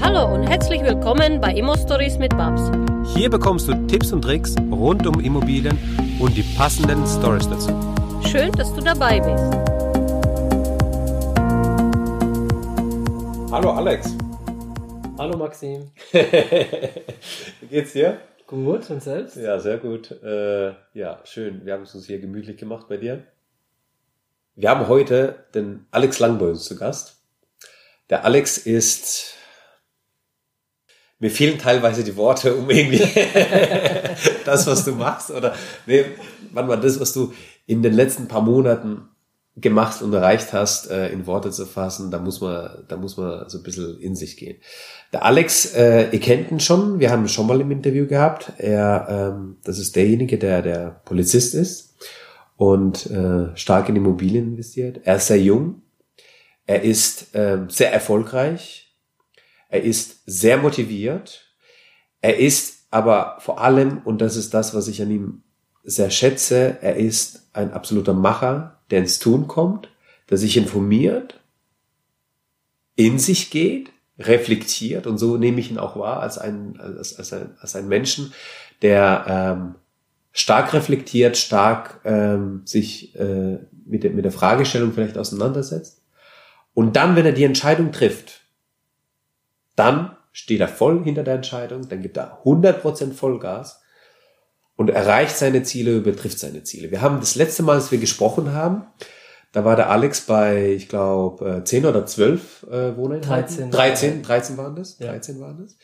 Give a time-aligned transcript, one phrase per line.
[0.00, 2.70] Hallo und herzlich willkommen bei Immo Stories mit Babs.
[3.14, 5.76] Hier bekommst du Tipps und Tricks rund um Immobilien
[6.20, 7.70] und die passenden Stories dazu.
[8.26, 9.44] Schön, dass du dabei bist.
[13.52, 14.14] Hallo Alex.
[15.18, 15.90] Hallo Maxim.
[16.12, 18.20] Wie geht's dir?
[18.46, 19.36] Gut, und selbst?
[19.36, 20.10] Ja, sehr gut.
[20.22, 21.66] Äh, ja, schön.
[21.66, 23.24] Wir haben es uns hier gemütlich gemacht bei dir.
[24.54, 27.16] Wir haben heute den Alex Lang bei uns zu Gast.
[28.10, 29.34] Der Alex ist,
[31.18, 32.98] mir fehlen teilweise die Worte, um irgendwie
[34.44, 35.54] das, was du machst, oder
[35.86, 36.04] nee,
[36.52, 37.32] manchmal das, was du
[37.66, 39.08] in den letzten paar Monaten
[39.60, 43.48] gemacht und erreicht hast, äh, in Worte zu fassen, da muss man, da muss man
[43.48, 44.58] so ein bisschen in sich gehen.
[45.12, 48.52] Der Alex, äh, ihr kennt ihn schon, wir haben ihn schon mal im Interview gehabt.
[48.58, 51.96] Er, ähm, das ist derjenige, der der Polizist ist
[52.56, 55.00] und äh, stark in Immobilien investiert.
[55.04, 55.82] Er ist sehr jung,
[56.66, 58.87] er ist äh, sehr erfolgreich,
[59.68, 61.54] er ist sehr motiviert,
[62.20, 65.42] er ist aber vor allem, und das ist das, was ich an ihm
[65.84, 69.88] sehr schätze, er ist ein absoluter Macher, der ins Tun kommt,
[70.30, 71.40] der sich informiert,
[72.96, 77.32] in sich geht, reflektiert und so nehme ich ihn auch wahr als ein, als, als
[77.32, 78.32] ein, als ein Menschen,
[78.82, 79.74] der ähm,
[80.32, 86.02] stark reflektiert, stark ähm, sich äh, mit, der, mit der Fragestellung vielleicht auseinandersetzt.
[86.74, 88.42] Und dann, wenn er die Entscheidung trifft,
[89.78, 93.80] dann steht er voll hinter der Entscheidung, dann gibt er 100% Vollgas
[94.76, 96.90] und erreicht seine Ziele, übertrifft seine Ziele.
[96.90, 98.86] Wir haben das letzte Mal, als wir gesprochen haben,
[99.52, 103.70] da war der Alex bei, ich glaube, 10 oder 12 äh, Wohneinheiten.
[103.70, 103.70] 13.
[103.70, 104.98] 13, 13 waren das.
[104.98, 105.08] Ja.
[105.08, 105.76] 13 waren das.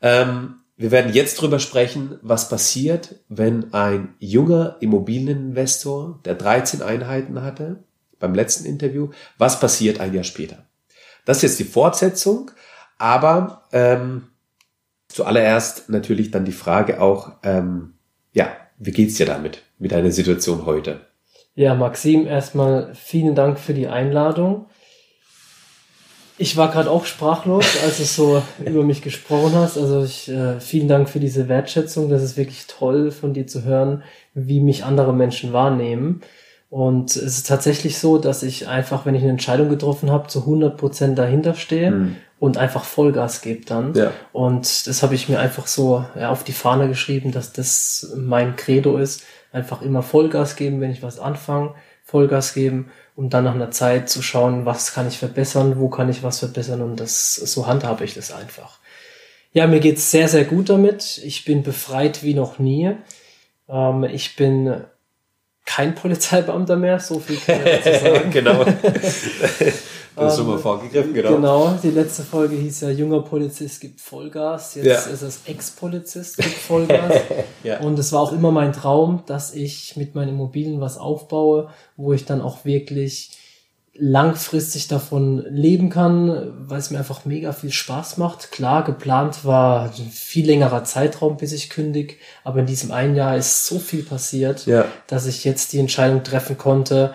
[0.00, 7.42] Ähm, wir werden jetzt drüber sprechen, was passiert, wenn ein junger Immobilieninvestor, der 13 Einheiten
[7.42, 7.84] hatte,
[8.18, 10.66] beim letzten Interview, was passiert ein Jahr später.
[11.24, 12.50] Das ist jetzt die Fortsetzung,
[13.02, 14.28] aber ähm,
[15.08, 17.94] zuallererst natürlich dann die Frage auch, ähm,
[18.32, 18.46] ja,
[18.78, 21.00] wie geht's dir damit, mit deiner Situation heute?
[21.56, 24.66] Ja, Maxim, erstmal vielen Dank für die Einladung.
[26.38, 29.76] Ich war gerade auch sprachlos, als du so über mich gesprochen hast.
[29.76, 32.08] Also ich, äh, vielen Dank für diese Wertschätzung.
[32.08, 36.22] Das ist wirklich toll von dir zu hören, wie mich andere Menschen wahrnehmen.
[36.70, 40.40] Und es ist tatsächlich so, dass ich einfach, wenn ich eine Entscheidung getroffen habe, zu
[40.40, 42.16] 100 Prozent dahinter stehe Hm.
[42.42, 43.94] Und einfach Vollgas gebe dann.
[43.94, 44.10] Ja.
[44.32, 48.56] Und das habe ich mir einfach so ja, auf die Fahne geschrieben, dass das mein
[48.56, 49.22] Credo ist.
[49.52, 54.10] Einfach immer Vollgas geben, wenn ich was anfange, Vollgas geben, um dann nach einer Zeit
[54.10, 58.02] zu schauen, was kann ich verbessern, wo kann ich was verbessern und das so handhabe
[58.02, 58.80] ich das einfach.
[59.52, 61.20] Ja, mir geht's sehr, sehr gut damit.
[61.22, 62.90] Ich bin befreit wie noch nie.
[63.68, 64.82] Ähm, ich bin
[65.64, 68.30] kein Polizeibeamter mehr, so viel kann ich dazu sagen.
[68.32, 68.64] genau.
[70.16, 71.34] Das ist schon mal Ähm, vorgegriffen, genau.
[71.36, 74.98] Genau, die letzte Folge hieß ja junger Polizist gibt Vollgas, jetzt Ja.
[74.98, 77.14] ist es Ex-Polizist gibt Vollgas.
[77.64, 77.80] Ja.
[77.80, 82.12] Und es war auch immer mein Traum, dass ich mit meinen Immobilien was aufbaue, wo
[82.12, 83.30] ich dann auch wirklich
[83.94, 88.50] langfristig davon leben kann, weil es mir einfach mega viel Spaß macht.
[88.50, 93.36] Klar, geplant war ein viel längerer Zeitraum, bis ich kündig, aber in diesem einen Jahr
[93.36, 94.86] ist so viel passiert, Ja.
[95.08, 97.12] dass ich jetzt die Entscheidung treffen konnte,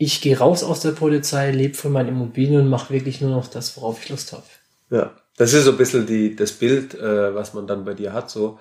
[0.00, 3.48] ich gehe raus aus der Polizei, lebe von meinen Immobilien und mache wirklich nur noch
[3.48, 4.44] das, worauf ich Lust habe.
[4.88, 8.14] Ja, das ist so ein bisschen die, das Bild, äh, was man dann bei dir
[8.14, 8.30] hat.
[8.30, 8.58] So,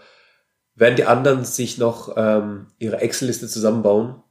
[0.75, 4.21] während die anderen sich noch ähm, ihre Excel-Liste zusammenbauen,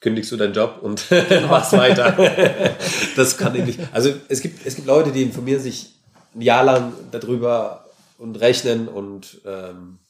[0.00, 1.08] kündigst du deinen Job und
[1.48, 2.16] machst weiter.
[3.14, 3.80] das kann ich nicht.
[3.92, 5.94] Also es gibt, es gibt Leute, die informieren sich
[6.34, 7.86] ein Jahr lang darüber
[8.18, 10.00] und rechnen und ähm,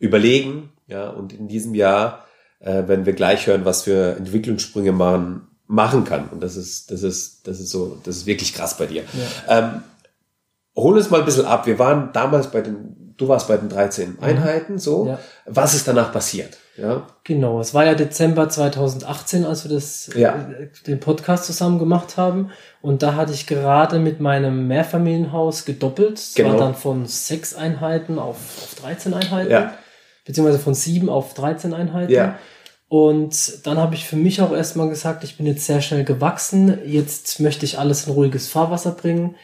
[0.00, 0.72] überlegen.
[0.88, 2.25] Ja, und in diesem Jahr
[2.60, 6.28] äh, werden wir gleich hören, was für Entwicklungssprünge man machen kann.
[6.28, 9.02] Und das ist, das ist, das ist so, das ist wirklich krass bei dir.
[9.48, 9.82] Ähm,
[10.76, 11.66] hol uns mal ein bisschen ab.
[11.66, 15.06] Wir waren damals bei den, du warst bei den 13 Einheiten, so.
[15.06, 15.18] Ja.
[15.46, 16.56] Was ist danach passiert?
[16.76, 17.06] Ja.
[17.24, 20.36] Genau, es war ja Dezember 2018, als wir das, Ja.
[20.50, 22.50] äh, den Podcast zusammen gemacht haben.
[22.82, 26.18] Und da hatte ich gerade mit meinem Mehrfamilienhaus gedoppelt.
[26.18, 26.50] Es Genau.
[26.50, 29.50] war dann von sechs Einheiten auf, auf 13 Einheiten.
[29.50, 29.74] Ja.
[30.26, 32.12] Beziehungsweise von sieben auf 13 Einheiten.
[32.12, 32.38] Ja.
[32.88, 36.78] Und dann habe ich für mich auch erstmal gesagt, ich bin jetzt sehr schnell gewachsen.
[36.86, 39.34] Jetzt möchte ich alles in ruhiges Fahrwasser bringen.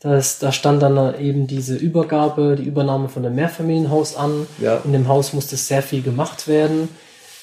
[0.00, 4.46] Das, da stand dann eben diese Übergabe, die Übernahme von dem Mehrfamilienhaus an.
[4.58, 4.80] Ja.
[4.84, 6.88] In dem Haus musste sehr viel gemacht werden.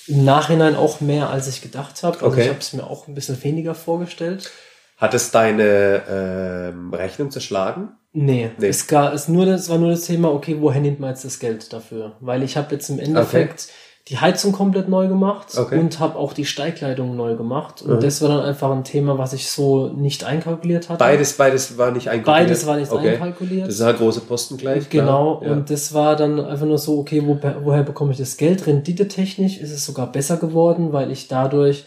[0.07, 2.15] Im Nachhinein auch mehr, als ich gedacht habe.
[2.17, 2.43] Also Okay.
[2.43, 4.51] ich habe es mir auch ein bisschen weniger vorgestellt.
[4.97, 7.89] Hat es deine ähm, Rechnung zerschlagen?
[8.13, 8.67] Nee, Nee.
[8.67, 11.37] Es, gar, es, nur, das war nur das Thema, okay, woher nimmt man jetzt das
[11.39, 12.15] Geld dafür?
[12.19, 13.67] Weil ich habe jetzt im Endeffekt
[14.09, 15.77] die Heizung komplett neu gemacht Okay.
[15.79, 17.81] und habe auch die Steigleitung neu gemacht.
[17.81, 17.99] Und Mhm.
[17.99, 20.99] das war dann einfach ein Thema, was ich so nicht einkalkuliert hatte.
[20.99, 22.47] Beides, beides war nicht einkalkuliert.
[22.47, 23.13] Beides war nicht okay.
[23.13, 23.67] einkalkuliert.
[23.67, 24.89] Das sind halt große Posten gleich.
[24.89, 25.41] Genau.
[25.43, 25.51] Ja.
[25.51, 28.65] und das war dann einfach nur so, okay, wo, woher bekomme ich das Geld?
[28.65, 31.83] Renditetechnisch ist es sogar besser geworden, weil ich dadurch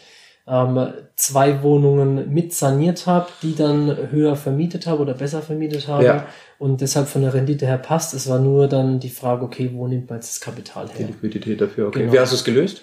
[0.51, 6.05] ähm, zwei Wohnungen mit saniert habe, die dann höher vermietet habe oder besser vermietet habe.
[6.05, 6.27] Ja.
[6.59, 8.13] Und deshalb von der Rendite her passt.
[8.15, 11.07] Es war nur dann die Frage, okay, wo nimmt man jetzt das Kapital die her?
[11.07, 12.01] Liquidität dafür, okay.
[12.01, 12.13] Genau.
[12.13, 12.83] Wie hast du es gelöst?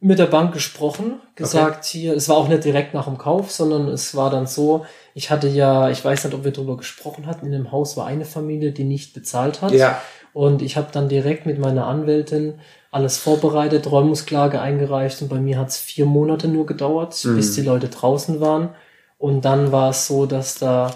[0.00, 3.88] mit der Bank gesprochen, gesagt hier, es war auch nicht direkt nach dem Kauf, sondern
[3.88, 4.84] es war dann so,
[5.14, 8.06] ich hatte ja, ich weiß nicht, ob wir darüber gesprochen hatten, in dem Haus war
[8.06, 9.72] eine Familie, die nicht bezahlt hat.
[9.72, 10.02] Ja.
[10.36, 12.54] Und ich habe dann direkt mit meiner Anwältin
[12.90, 17.36] alles vorbereitet, Räumungsklage eingereicht und bei mir hat es vier Monate nur gedauert, Mhm.
[17.36, 18.68] bis die Leute draußen waren.
[19.16, 20.90] Und dann war es so, dass da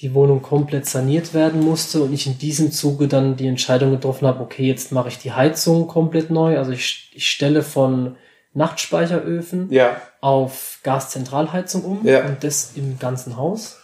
[0.00, 4.26] die Wohnung komplett saniert werden musste und ich in diesem Zuge dann die Entscheidung getroffen
[4.26, 6.58] habe, okay, jetzt mache ich die Heizung komplett neu.
[6.58, 8.16] Also ich, ich stelle von
[8.54, 10.00] Nachtspeicheröfen Ja.
[10.20, 12.24] auf Gaszentralheizung um Ja.
[12.26, 13.76] und das im ganzen Haus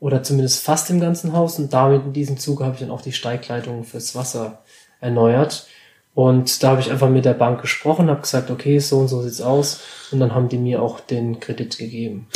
[0.00, 1.58] oder zumindest fast im ganzen Haus.
[1.58, 4.62] Und damit in diesem Zuge habe ich dann auch die Steigleitung fürs Wasser
[5.00, 5.66] erneuert.
[6.14, 9.22] Und da habe ich einfach mit der Bank gesprochen, habe gesagt, okay, so und so
[9.22, 9.82] sieht's aus.
[10.10, 12.28] Und dann haben die mir auch den Kredit gegeben.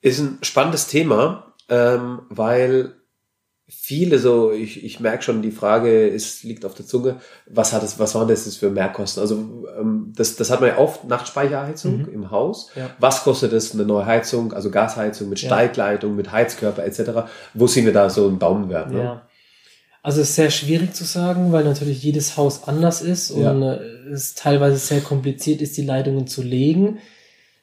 [0.00, 2.94] Ist ein spannendes Thema, ähm, weil
[3.80, 7.16] viele so, ich, ich merke schon, die Frage ist, liegt auf der Zunge,
[7.46, 9.20] was hat es, was waren das jetzt für Mehrkosten?
[9.20, 12.08] Also ähm, das, das hat man ja oft, Nachtspeicherheizung Mhm.
[12.12, 12.70] im Haus.
[12.76, 12.90] Ja.
[12.98, 15.48] Was kostet es, eine neue Heizung, also Gasheizung mit Ja.
[15.48, 17.10] Steigleitung, mit Heizkörper etc.?
[17.54, 18.90] Wo sehen wir da so einen Daumenwert?
[18.90, 18.98] Ne?
[19.02, 19.26] Ja.
[20.04, 23.74] Also es ist sehr schwierig zu sagen, weil natürlich jedes Haus anders ist und Ja.
[23.74, 23.78] äh,
[24.12, 26.98] es teilweise sehr kompliziert ist, die Leitungen zu legen.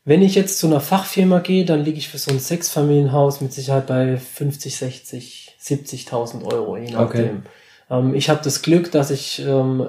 [0.05, 3.53] Wenn ich jetzt zu einer Fachfirma gehe, dann liege ich für so ein Sechsfamilienhaus mit
[3.53, 7.43] Sicherheit bei 50, 60, 70.000 Euro, je nachdem.
[7.89, 9.87] Ähm, ich habe das Glück, dass ich ähm,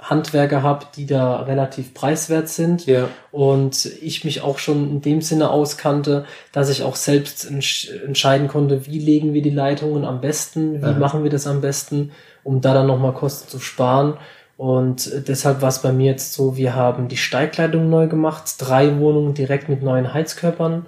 [0.00, 3.08] Handwerker habe, die da relativ preiswert sind Ja.
[3.30, 8.48] und ich mich auch schon in dem Sinne auskannte, dass ich auch selbst entsch entscheiden
[8.48, 10.98] konnte, wie legen wir die Leitungen am besten, wie Aha.
[10.98, 14.14] machen wir das am besten, um da dann nochmal Kosten zu sparen.
[14.56, 18.54] Und äh, deshalb war es bei mir jetzt so, wir haben die Steigleitung neu gemacht,
[18.58, 20.86] drei Wohnungen direkt mit neuen Heizkörpern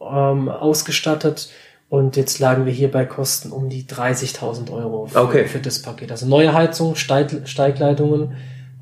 [0.00, 1.50] ähm, ausgestattet.
[1.88, 5.46] Und jetzt lagen wir hier bei Kosten um die 30.000 Euro für, Okay.
[5.46, 6.10] für das Paket.
[6.10, 8.32] Also neue Heizung, Steig, Steigleitungen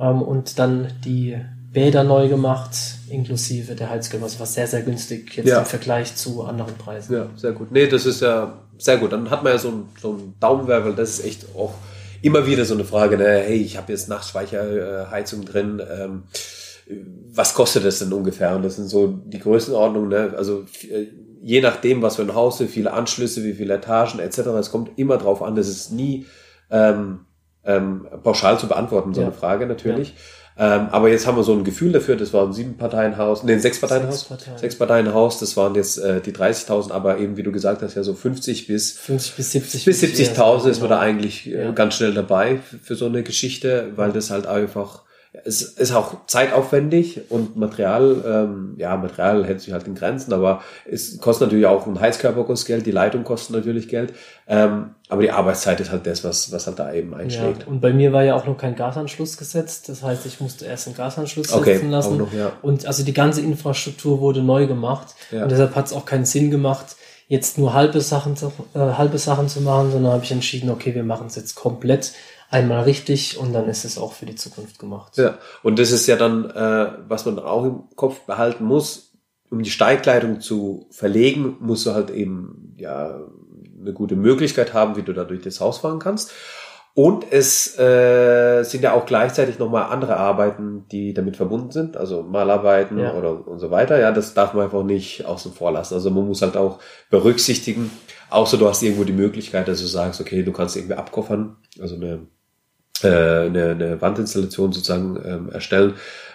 [0.01, 1.37] ähm, und dann die
[1.73, 2.71] Bäder neu gemacht,
[3.11, 4.25] inklusive der Heizkörper.
[4.25, 5.59] Also was sehr, sehr günstig jetzt Ja.
[5.59, 7.15] im Vergleich zu anderen Preisen.
[7.15, 7.71] Ja, sehr gut.
[7.73, 9.13] Nee, das ist ja sehr gut.
[9.13, 11.75] Dann hat man ja so einen, so einen Daumenwert, weil das ist echt auch
[12.23, 13.25] immer wieder so eine Frage, ne?
[13.45, 16.23] hey, ich habe jetzt Nachtspeicherheizung drin, ähm,
[17.33, 18.55] was kostet das denn ungefähr?
[18.57, 20.35] Und das sind so die Größenordnungen, ne?
[20.37, 21.07] also äh,
[21.47, 24.91] je nachdem, was für ein Haus, wie viele Anschlüsse, wie viele Etagen etc., es kommt
[24.99, 26.25] immer drauf an, das ist nie
[26.71, 27.21] ähm,
[27.65, 29.27] ähm, pauschal zu beantworten, so Ja.
[29.27, 30.15] eine Frage natürlich.
[30.57, 33.61] Ähm, aber jetzt haben wir so ein Gefühl dafür, das war ein Sieben-Parteien-Haus, nee, ein
[33.61, 34.21] Sechs-Parteien-Haus.
[34.21, 34.59] Sechs Parteien.
[34.59, 38.15] Sechs-Parteien-Haus, das waren jetzt äh, die 30.000, aber eben, wie du gesagt hast, ja so
[38.15, 39.85] 50 bis 50 bis 70.
[39.85, 41.71] bis 70.000 ist man da eigentlich äh, Ja.
[41.73, 45.03] ganz schnell dabei für so eine Geschichte, weil das halt einfach,
[45.47, 50.63] es ist auch zeitaufwendig und Material, ähm, ja, Material hält sich halt in Grenzen, aber
[50.91, 54.15] es kostet natürlich auch ein Heizkörper kostet Geld, die Leitung kostet natürlich Geld,
[54.49, 57.67] ähm, aber die Arbeitszeit ist halt das, was, was halt da eben Ja, einschlägt.
[57.67, 59.89] und bei mir war ja auch noch kein Gasanschluss gesetzt.
[59.89, 62.17] Das heißt, ich musste erst einen Gasanschluss Okay, setzen lassen.
[62.17, 62.53] noch, ja.
[62.63, 65.15] Und also die ganze Infrastruktur wurde neu gemacht.
[65.31, 65.43] Ja.
[65.43, 66.97] Und deshalb hat es auch keinen Sinn gemacht,
[67.29, 70.95] jetzt nur halbe Sachen zu, äh, halbe Sachen zu machen, sondern habe ich entschieden, okay,
[70.95, 72.13] wir machen es jetzt komplett
[72.55, 75.17] einmal richtig und dann ist es auch für die Zukunft gemacht.
[75.19, 79.13] Ja, und das ist ja dann, äh, was man auch im Kopf behalten muss,
[79.51, 83.21] um die Steigleitung zu verlegen, musst du halt eben ja
[83.81, 86.33] eine gute Möglichkeit haben, wie du da durch das Haus fahren kannst.
[86.97, 92.23] Und es äh, sind ja auch gleichzeitig nochmal andere Arbeiten, die damit verbunden sind, also
[92.23, 93.15] Malarbeiten Ja.
[93.15, 93.99] oder und so weiter.
[93.99, 95.95] Ja, das darf man einfach nicht außen vor lassen.
[95.95, 96.79] Also man muss halt auch
[97.11, 97.91] berücksichtigen,
[98.31, 101.97] außer du hast irgendwo die Möglichkeit, dass du sagst, okay, du kannst irgendwie abkoffern, also
[101.97, 102.29] eine
[103.03, 105.95] äh, eine, eine Wandinstallation sozusagen ähm, erstellen,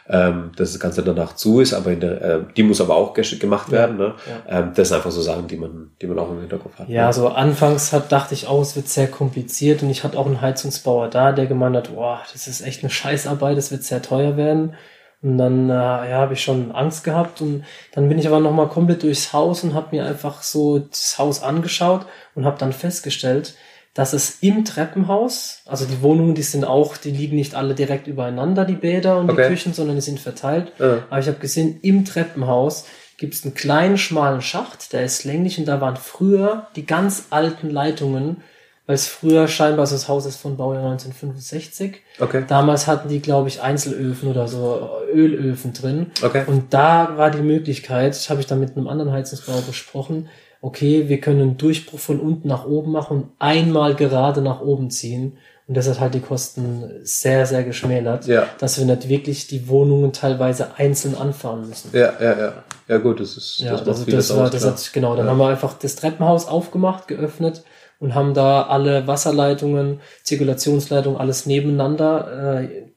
[0.10, 3.14] ähm, dass das Ganze danach zu ist, aber in der, äh, die muss aber auch
[3.14, 3.98] gemacht werden.
[3.98, 4.16] Ne?
[4.48, 6.90] Ähm, das sind einfach so Sachen, die man, die man auch im Hinterkopf hat.
[6.90, 7.14] Ja, ne?
[7.14, 10.42] so anfangs hat, dachte ich auch, es wird sehr kompliziert und ich hatte auch einen
[10.42, 14.36] Heizungsbauer da, der gemeint hat, boah, das ist echt eine Scheißarbeit, das wird sehr teuer
[14.36, 14.74] werden.
[15.22, 18.70] Und dann äh, ja, habe ich schon Angst gehabt und dann bin ich aber nochmal
[18.70, 23.56] komplett durchs Haus und habe mir einfach so das Haus angeschaut und habe dann festgestellt,
[24.00, 28.08] dass es im Treppenhaus, also die Wohnungen, die sind auch, die liegen nicht alle direkt
[28.08, 29.42] übereinander, die Bäder und Okay.
[29.44, 30.72] die Küchen, sondern die sind verteilt.
[30.80, 31.00] Ja.
[31.10, 32.86] Aber ich habe gesehen, im Treppenhaus
[33.18, 37.26] gibt es einen kleinen, schmalen Schacht, der ist länglich und da waren früher die ganz
[37.30, 38.38] alten Leitungen
[38.86, 42.02] weil es früher scheinbar, also das Haus ist von Baujahr 1965.
[42.20, 42.44] Okay.
[42.48, 46.08] Damals hatten die, glaube ich, Einzelöfen oder so Ölöfen drin.
[46.24, 46.46] Okay.
[46.48, 50.28] Und da war die Möglichkeit, das habe ich dann mit einem anderen Heizungsbauer besprochen,
[50.62, 54.90] okay, wir können einen Durchbruch von unten nach oben machen und einmal gerade nach oben
[54.90, 55.38] ziehen.
[55.68, 58.48] Und das hat halt die Kosten sehr, sehr geschmälert, Ja.
[58.60, 61.92] dass wir nicht wirklich die Wohnungen teilweise einzeln anfahren müssen.
[61.94, 62.64] Ja, ja, ja.
[62.88, 65.32] Ja gut, das ist Ja, das also das war, aus, das hat, genau, dann Ja.
[65.32, 67.64] haben wir einfach das Treppenhaus aufgemacht, geöffnet
[68.00, 72.88] und haben da alle Wasserleitungen, Zirkulationsleitungen, alles nebeneinander äh,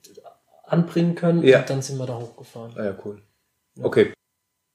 [0.64, 1.58] anbringen können Ja.
[1.60, 2.72] und dann sind wir da hochgefahren.
[2.76, 3.20] Ah ja, cool.
[3.82, 4.12] Okay.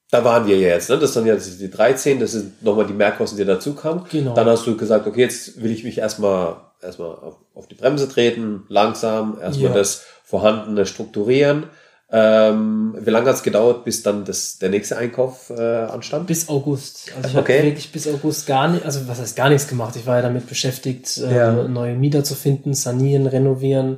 [0.09, 0.97] Da waren wir ja jetzt, ne?
[0.97, 4.05] Das sind jetzt die 13, das sind nochmal die Mehrkosten, die dazu kamen.
[4.09, 4.33] Genau.
[4.33, 8.07] Dann hast du gesagt, okay, jetzt will ich mich erstmal erstmal auf, auf die Bremse
[8.07, 9.77] treten, langsam, erstmal Ja.
[9.77, 11.65] das Vorhandene strukturieren.
[12.09, 16.27] Ähm, wie lange hat es gedauert, bis dann das, der nächste Einkauf äh, anstand?
[16.27, 17.11] Bis August.
[17.17, 17.63] Also ich habe Okay.
[17.63, 19.95] wirklich bis August gar nicht, also was heißt gar nichts gemacht.
[19.97, 21.51] Ich war ja damit beschäftigt, äh, Ja.
[21.67, 23.97] neue Mieter zu finden, sanieren, renovieren,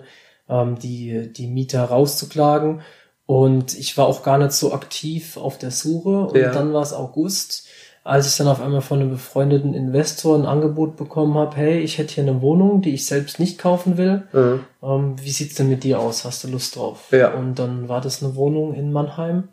[0.49, 2.81] ähm, die, die Mieter rauszuklagen.
[3.29, 6.21] Und ich war auch gar nicht so aktiv auf der Suche.
[6.21, 6.51] Und Ja.
[6.51, 7.67] dann war es August,
[8.03, 11.99] als ich dann auf einmal von einem befreundeten Investor ein Angebot bekommen habe, hey, ich
[11.99, 14.23] hätte hier eine Wohnung, die ich selbst nicht kaufen will.
[14.33, 14.61] Mhm.
[14.81, 16.25] Ähm, wie sieht's denn mit dir aus?
[16.25, 17.09] Hast du Lust drauf?
[17.11, 17.31] Ja.
[17.35, 19.49] Und dann war das eine Wohnung in Mannheim.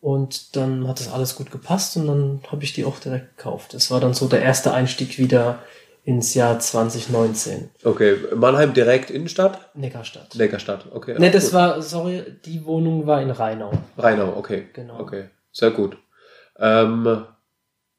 [0.00, 3.74] Und dann hat das alles gut gepasst und dann habe ich die auch direkt gekauft.
[3.74, 5.58] Das war dann so der erste Einstieg wieder
[6.10, 7.70] ins Jahr 2019.
[7.84, 9.70] Okay, Mannheim direkt Innenstadt?
[9.74, 10.34] Neckarstadt.
[10.34, 11.16] Neckarstadt, okay.
[11.18, 11.54] Ne, das gut.
[11.54, 13.70] war, sorry, die Wohnung war in Rheinau.
[13.96, 14.66] Rheinau, okay.
[14.72, 14.98] Genau.
[14.98, 15.96] Okay, sehr gut.
[16.58, 17.24] Ähm,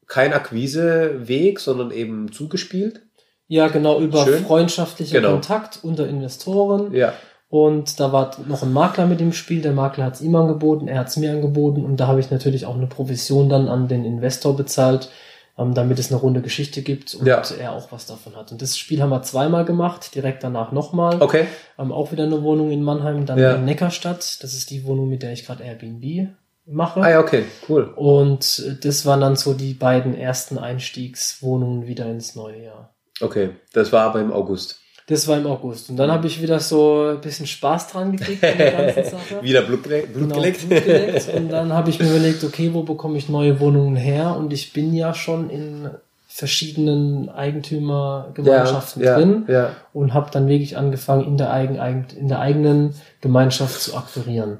[0.06, 3.02] kein Akquiseweg, sondern eben zugespielt.
[3.48, 4.44] Ja, genau, über Schön.
[4.44, 5.32] freundschaftlichen Genau.
[5.32, 6.94] Kontakt unter Investoren.
[6.94, 7.14] Ja.
[7.48, 9.60] Und da war noch ein Makler mit im Spiel.
[9.60, 11.84] Der Makler hat es ihm angeboten, er hat es mir angeboten.
[11.84, 15.10] Und da habe ich natürlich auch eine Provision dann an den Investor bezahlt,
[15.58, 17.42] ähm, damit es eine runde Geschichte gibt und Ja.
[17.58, 18.52] er auch was davon hat.
[18.52, 21.20] Und das Spiel haben wir zweimal gemacht, direkt danach nochmal.
[21.20, 21.46] Okay.
[21.78, 23.54] Ähm, auch wieder eine Wohnung in Mannheim, dann Ja.
[23.54, 24.42] in Neckarstadt.
[24.42, 26.28] Das ist die Wohnung, mit der ich gerade Airbnb
[26.66, 27.00] mache.
[27.00, 27.92] Ah ja, okay, cool.
[27.96, 32.94] Und äh, das waren dann so die beiden ersten Einstiegswohnungen wieder ins neue Jahr.
[33.20, 34.80] Okay, das war aber im August.
[35.08, 35.90] Das war im August.
[35.90, 38.42] Und dann habe ich wieder so ein bisschen Spaß dran gekriegt.
[39.42, 40.68] Wieder Blut, Blut Genau, geleckt.
[40.68, 41.28] Blut geleckt.
[41.34, 44.36] Und dann habe ich mir überlegt, okay, wo bekomme ich neue Wohnungen her?
[44.36, 45.90] Und ich bin ja schon in
[46.28, 52.38] verschiedenen Eigentümergemeinschaften ja, drin Ja, und habe dann wirklich angefangen, in der, eigen- in der
[52.40, 54.58] eigenen Gemeinschaft zu akquirieren.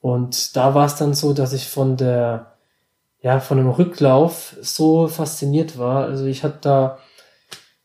[0.00, 2.46] Und da war es dann so, dass ich von der,
[3.22, 6.04] ja, von dem Rücklauf so fasziniert war.
[6.04, 6.98] Also ich hatte da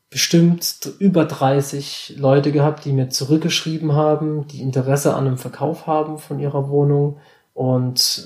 [0.10, 6.18] bestimmt über 30 Leute gehabt, die mir zurückgeschrieben haben, die Interesse an einem Verkauf haben
[6.18, 7.18] von ihrer Wohnung.
[7.54, 8.24] Und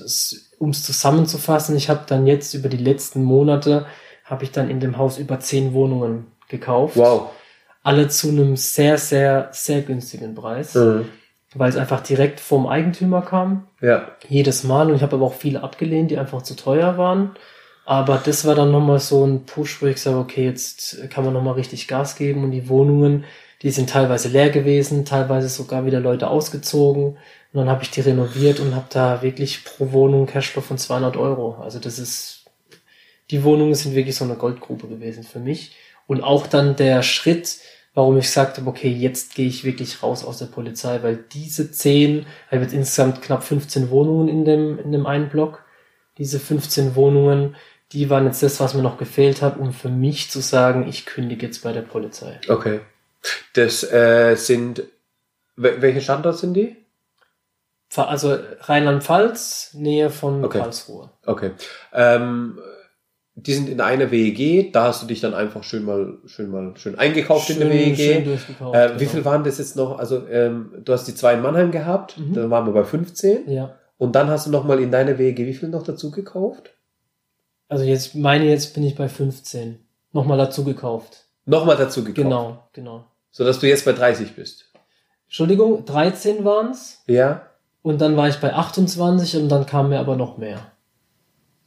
[0.59, 3.85] um es zusammenzufassen, ich habe dann jetzt über die letzten Monate,
[4.23, 7.29] habe ich dann in dem Haus über 10 Wohnungen gekauft wow.
[7.81, 11.05] alle zu einem sehr, sehr, sehr günstigen Preis, Mhm.
[11.55, 14.89] weil es einfach direkt vom Eigentümer kam, Ja, jedes Mal.
[14.89, 17.31] Und ich habe aber auch viele abgelehnt, die einfach zu teuer waren.
[17.85, 21.33] Aber das war dann nochmal so ein Push, wo ich sage, okay, jetzt kann man
[21.33, 23.25] nochmal richtig Gas geben und die Wohnungen,
[23.61, 27.17] die sind teilweise leer gewesen, teilweise sogar wieder Leute ausgezogen.
[27.53, 31.17] Und dann habe ich die renoviert und habe da wirklich pro Wohnung Cashflow von 200
[31.17, 31.55] Euro.
[31.61, 32.45] Also das ist,
[33.31, 35.75] die Wohnungen sind wirklich so eine Goldgrube gewesen für mich.
[36.07, 37.59] Und auch dann der Schritt,
[37.93, 42.19] warum ich sagte, okay, jetzt gehe ich wirklich raus aus der Polizei, weil diese zehn,
[42.19, 45.63] ich habe jetzt insgesamt knapp 15 Wohnungen in dem, in dem einen Block.
[46.17, 47.55] Diese 15 Wohnungen,
[47.93, 51.05] die waren jetzt das, was mir noch gefehlt hat, um für mich zu sagen, ich
[51.05, 52.39] kündige jetzt bei der Polizei.
[52.49, 52.81] okay.
[53.53, 54.83] Das äh, sind,
[55.55, 56.75] wel- welche Standorte sind die?
[57.95, 60.59] Also Rheinland-Pfalz, Nähe von Okay.
[60.59, 61.11] Karlsruhe.
[61.25, 61.51] Okay.
[61.93, 62.59] Ähm,
[63.35, 66.73] die sind in einer WEG, da hast du dich dann einfach schön mal, schön mal,
[66.75, 68.25] schön eingekauft in der Schön- schön WEG.
[68.25, 69.11] durchgekauft, Äh, wie genau.
[69.11, 69.97] viel waren das jetzt noch?
[69.99, 72.33] Also, ähm, du hast die zwei in Mannheim gehabt, Mhm.
[72.33, 73.49] dann waren wir bei 15.
[73.49, 73.75] Ja.
[73.97, 76.73] Und dann hast du nochmal in deiner WEG wie viel noch dazu gekauft?
[77.69, 79.79] Also jetzt meine jetzt bin ich bei 15.
[80.11, 81.25] Nochmal dazu gekauft.
[81.45, 82.15] Nochmal dazu gekauft.
[82.23, 83.03] Genau, genau.
[83.31, 84.65] Sodass du jetzt bei 30 bist.
[85.25, 87.47] Entschuldigung, 13 waren's Ja?
[87.81, 90.59] und dann war ich bei 28 und dann kam mir aber noch mehr.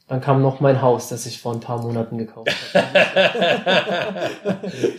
[0.09, 2.87] Dann kam noch mein Haus, das ich vor ein paar Monaten gekauft habe.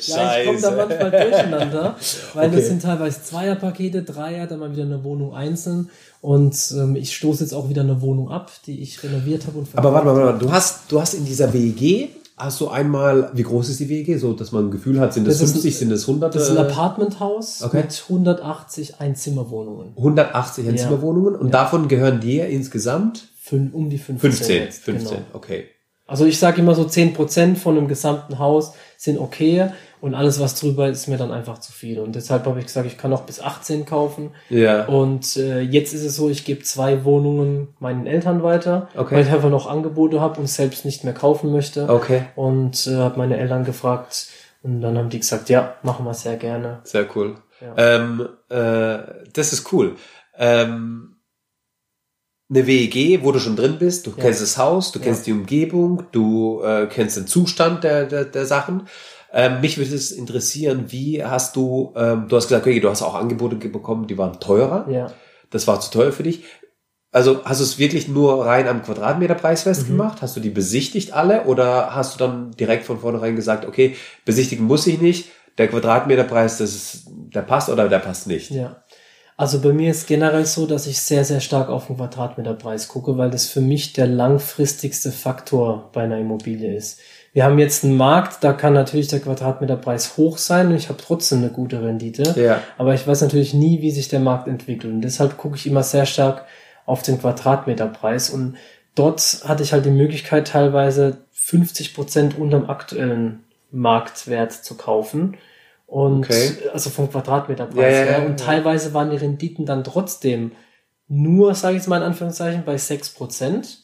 [0.06, 1.96] Ja, ich komme da manchmal durcheinander,
[2.34, 2.56] weil Okay.
[2.56, 7.42] das sind teilweise Zweierpakete, Dreier, dann mal wieder eine Wohnung einzeln und ähm, ich stoße
[7.44, 10.32] jetzt auch wieder eine Wohnung ab, die ich renoviert habe und Aber warte mal, warte
[10.34, 10.38] mal.
[10.38, 14.18] Du hast, du hast in dieser WEG, hast du einmal, wie groß ist die WEG?
[14.18, 16.34] So, dass man ein Gefühl hat, sind das, Das ist 50, ein- sind das 100?
[16.34, 17.78] Das ist ein Apartmenthaus Okay.
[17.78, 19.92] mit 180 Einzimmerwohnungen.
[19.96, 20.70] 180 Ja.
[20.72, 24.18] Einzimmerwohnungen und davon gehören dir insgesamt Um die 15.
[24.32, 24.56] 15.
[24.62, 25.26] jetzt, 15, Genau.
[25.32, 25.68] okay.
[26.06, 30.54] Also ich sage immer so 10% von einem gesamten Haus sind okay und alles, was
[30.58, 31.98] drüber ist, ist mir dann einfach zu viel.
[32.00, 34.30] Und deshalb habe ich gesagt, ich kann auch bis 18 kaufen.
[34.48, 34.86] Ja.
[34.86, 39.16] Und äh, jetzt ist es so, ich gebe zwei Wohnungen meinen Eltern weiter, Okay.
[39.16, 41.86] weil ich einfach noch Angebote habe und selbst nicht mehr kaufen möchte.
[41.90, 42.22] Okay.
[42.36, 44.28] Und äh, habe meine Eltern gefragt
[44.62, 46.80] und dann haben die gesagt, ja, machen wir sehr gerne.
[46.84, 47.34] Sehr cool.
[47.60, 47.74] Ja.
[47.96, 48.98] Ähm, äh,
[49.34, 49.96] das ist cool.
[50.38, 51.16] Ähm,
[52.50, 54.16] eine WEG, wo du schon drin bist, du Ja.
[54.22, 55.04] kennst das Haus, du Ja.
[55.06, 58.88] kennst die Umgebung, du äh, kennst den Zustand der, der, der Sachen.
[59.32, 63.02] Ähm, mich würde es interessieren, wie hast du, ähm, du hast gesagt, okay, du hast
[63.02, 64.88] auch Angebote ge- bekommen, die waren teurer.
[64.90, 65.12] Ja.
[65.50, 66.44] Das war zu teuer für dich.
[67.12, 69.70] Also hast du es wirklich nur rein am Quadratmeterpreis Mhm.
[69.70, 70.22] festgemacht?
[70.22, 74.64] Hast du die besichtigt alle oder hast du dann direkt von vornherein gesagt, okay, besichtigen
[74.66, 75.28] muss ich nicht,
[75.58, 77.02] der Quadratmeterpreis, das ist,
[77.34, 78.50] der passt oder der passt nicht?
[78.50, 78.82] Ja.
[79.38, 83.16] Also bei mir ist generell so, dass ich sehr, sehr stark auf den Quadratmeterpreis gucke,
[83.18, 86.98] weil das für mich der langfristigste Faktor bei einer Immobilie ist.
[87.32, 91.00] Wir haben jetzt einen Markt, da kann natürlich der Quadratmeterpreis hoch sein und ich habe
[91.00, 92.34] trotzdem eine gute Rendite.
[92.36, 92.60] Ja.
[92.78, 94.92] Aber ich weiß natürlich nie, wie sich der Markt entwickelt.
[94.92, 96.44] Und deshalb gucke ich immer sehr stark
[96.84, 98.30] auf den Quadratmeterpreis.
[98.30, 98.56] Und
[98.96, 105.36] dort hatte ich halt die Möglichkeit, teilweise 50 Prozent unterm aktuellen Marktwert zu kaufen.
[105.88, 106.52] Und Okay.
[106.72, 110.52] also vom Quadratmeterpreis Ja, ja, ja, Und teilweise waren die Renditen dann trotzdem
[111.08, 113.78] nur, sage ich jetzt mal in Anführungszeichen, bei 6 Prozent.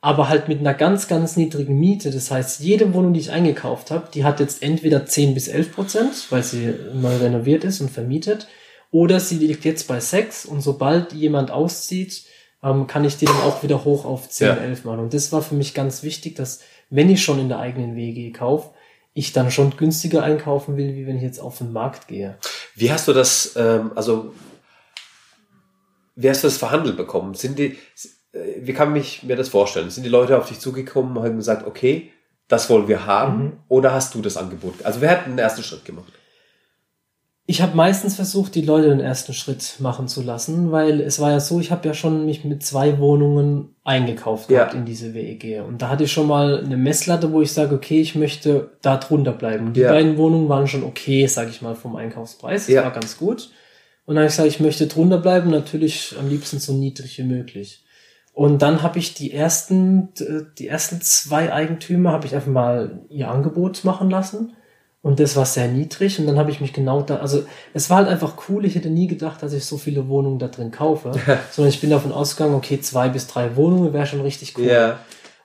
[0.00, 2.10] Aber halt mit einer ganz, ganz niedrigen Miete.
[2.10, 5.72] Das heißt, jede Wohnung, die ich eingekauft habe, die hat jetzt entweder 10 bis 11
[5.74, 8.48] Prozent, weil sie neu renoviert ist und vermietet.
[8.90, 12.24] Oder sie liegt jetzt bei 6 und sobald jemand auszieht,
[12.64, 14.54] ähm, kann ich die dann auch wieder hoch auf 10, Ja.
[14.54, 15.00] 11 machen.
[15.00, 18.32] Und das war für mich ganz wichtig, dass wenn ich schon in der eigenen WG
[18.32, 18.70] kaufe,
[19.14, 22.38] ich dann schon günstiger einkaufen will, wie wenn ich jetzt auf den Markt gehe.
[22.74, 24.34] Wie hast du das, ähm, also,
[26.16, 27.34] wie hast du das verhandelt bekommen?
[27.34, 27.78] Sind die,
[28.32, 29.90] äh, wie kann ich mir das vorstellen?
[29.90, 32.10] Sind die Leute auf dich zugekommen und haben gesagt, okay,
[32.48, 33.44] das wollen wir haben?
[33.44, 33.52] Mhm.
[33.68, 34.82] Oder hast du das Angebot?
[34.84, 36.12] Also, wer hat den ersten Schritt gemacht?
[37.44, 41.32] Ich habe meistens versucht, die Leute den ersten Schritt machen zu lassen, weil es war
[41.32, 44.60] ja so, ich habe ja schon mich mit zwei Wohnungen eingekauft Ja.
[44.60, 45.60] gehabt in diese WEG.
[45.66, 48.96] Und da hatte ich schon mal eine Messlatte, wo ich sage, okay, ich möchte da
[48.96, 49.72] drunter bleiben.
[49.72, 49.90] Die Ja.
[49.90, 52.66] beiden Wohnungen waren schon okay, sage ich mal, vom Einkaufspreis.
[52.66, 52.84] Das Ja.
[52.84, 53.50] war ganz gut.
[54.06, 57.24] Und dann habe ich gesagt, ich möchte drunter bleiben, natürlich am liebsten so niedrig wie
[57.24, 57.84] möglich.
[58.34, 63.00] Und dann habe ich die ersten, äh, die ersten zwei Eigentümer habe ich einfach mal
[63.10, 64.54] ihr Angebot machen lassen.
[65.02, 66.18] Und das war sehr niedrig.
[66.20, 68.64] Und dann habe ich mich genau da, also es war halt einfach cool.
[68.64, 71.12] Ich hätte nie gedacht, dass ich so viele Wohnungen da drin kaufe.
[71.50, 74.66] sondern ich bin davon ausgegangen, okay, zwei bis drei Wohnungen wäre schon richtig cool.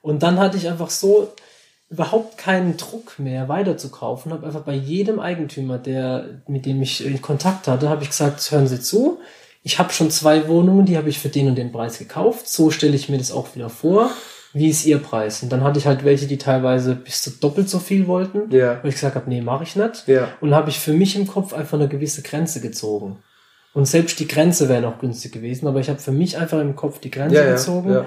[0.02, 1.34] Und dann hatte ich einfach so
[1.90, 4.32] überhaupt keinen Druck mehr weiter zu kaufen.
[4.32, 8.52] Habe einfach bei jedem Eigentümer, der mit dem ich in Kontakt hatte, habe ich gesagt,
[8.52, 9.20] hören Sie zu.
[9.64, 12.48] Ich habe schon zwei Wohnungen, die habe ich für den und den Preis gekauft.
[12.48, 14.12] So stelle ich mir das auch wieder vor.
[14.54, 15.44] Wie ist Ihr Preis?
[15.44, 18.50] Und dann hatte ich halt welche, die teilweise bis zu doppelt so viel wollten.
[18.56, 18.80] Ja.
[18.82, 20.08] Wo ich gesagt habe, nee, mache ich nicht.
[20.08, 20.30] Ja.
[20.42, 23.18] Und habe ich für mich im Kopf einfach eine gewisse Grenze gezogen.
[23.74, 26.76] Und selbst die Grenze wäre noch günstig gewesen, aber ich habe für mich einfach im
[26.76, 27.92] Kopf die Grenze Ja, ja, gezogen.
[27.92, 28.06] ja.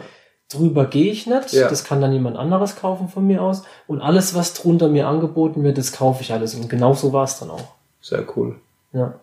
[0.50, 1.68] Drüber gehe ich nicht, Ja.
[1.68, 3.62] das kann dann jemand anderes kaufen von mir aus.
[3.86, 6.56] Und alles, was drunter mir angeboten wird, das kaufe ich alles.
[6.56, 7.74] Und genau so war es dann auch.
[8.00, 8.56] Sehr cool.
[8.92, 9.14] Ja.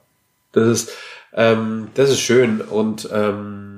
[0.54, 0.90] Das ist,
[1.34, 2.62] ähm, das ist schön.
[2.62, 3.77] Und ähm,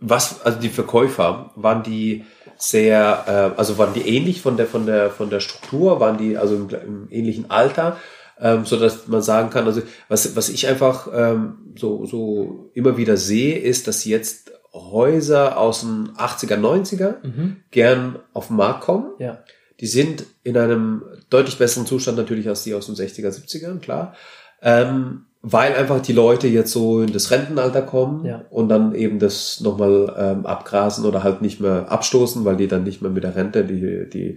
[0.00, 2.24] was, also die Verkäufer, waren die
[2.56, 6.36] sehr, äh, also waren die ähnlich von der, von der, von der Struktur, waren die
[6.36, 7.96] also im, im ähnlichen Alter,
[8.40, 12.96] ähm, so dass man sagen kann, also was, was ich einfach ähm, so, so immer
[12.96, 17.56] wieder sehe, ist, dass jetzt Häuser aus den 80er, 90er Mhm.
[17.70, 19.10] gern auf den Markt kommen.
[19.18, 19.42] Ja.
[19.80, 24.14] Die sind in einem deutlich besseren Zustand natürlich als die aus den 60er, 70ern, klar.
[24.62, 28.42] Ähm, weil einfach die Leute jetzt so in das Rentenalter kommen Ja.
[28.50, 32.84] und dann eben das nochmal ähm, abgrasen oder halt nicht mehr abstoßen, weil die dann
[32.84, 34.36] nicht mehr mit der Rente die, die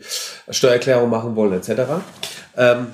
[0.49, 1.71] Steuererklärung machen wollen, etc.
[2.55, 2.87] Ähm,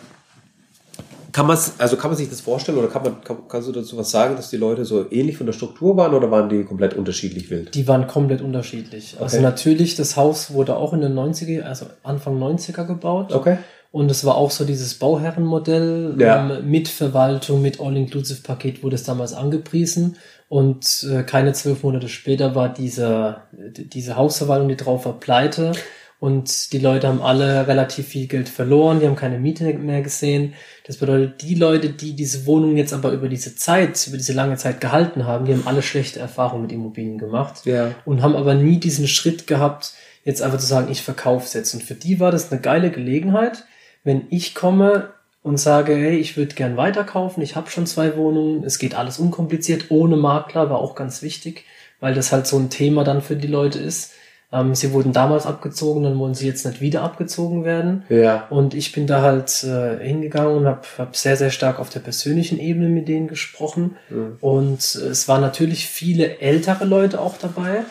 [1.31, 3.95] kann man also kann man sich das vorstellen oder kann man, kann, kannst du dazu
[3.97, 6.95] was sagen, dass die Leute so ähnlich von der Struktur waren oder waren die komplett
[6.95, 7.75] unterschiedlich wild?
[7.75, 9.17] Die waren komplett unterschiedlich.
[9.19, 9.43] Also Okay.
[9.43, 13.31] natürlich, das Haus wurde auch in den 90er, also Anfang 90er gebaut.
[13.31, 13.59] Okay.
[13.91, 16.49] Und es war auch so dieses Bauherrenmodell Ja.
[16.60, 20.17] ähm, mit Verwaltung, mit All-Inclusive-Paket wurde es damals angepriesen.
[20.47, 25.71] Und äh, keine zwölf Monate später war dieser, d- diese Hausverwaltung, die drauf war, pleite.
[26.19, 30.54] Und die Leute haben alle relativ viel Geld verloren, die haben keine Miete mehr gesehen.
[30.86, 34.58] Das bedeutet, die Leute, die diese Wohnung jetzt aber über diese Zeit, über diese lange
[34.58, 37.91] Zeit gehalten haben, die haben alle schlechte Erfahrungen mit Immobilien gemacht Ja.
[38.06, 39.93] und haben aber nie diesen Schritt gehabt,
[40.25, 41.73] jetzt einfach zu sagen, ich verkaufe es jetzt.
[41.73, 43.63] Und für die war das eine geile Gelegenheit,
[44.09, 45.09] wenn ich komme
[45.43, 49.19] und sage, hey, ich würde gern weiterkaufen, ich habe schon zwei Wohnungen, es geht alles
[49.19, 51.65] unkompliziert, ohne Makler, war auch ganz wichtig,
[51.99, 54.13] weil das halt so ein Thema dann für die Leute ist.
[54.51, 58.03] Ähm, sie wurden damals abgezogen, dann wollen sie jetzt nicht wieder abgezogen werden.
[58.09, 58.47] Ja.
[58.49, 61.99] Und ich bin da halt äh, hingegangen und habe hab sehr, sehr stark auf der
[61.99, 63.95] persönlichen Ebene mit denen gesprochen.
[64.09, 64.37] Mhm.
[64.41, 67.83] Und es waren natürlich viele ältere Leute auch dabei,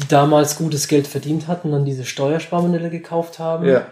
[0.00, 3.64] die damals gutes Geld verdient hatten, dann diese Steuersparmodelle gekauft haben.
[3.68, 3.86] Ja.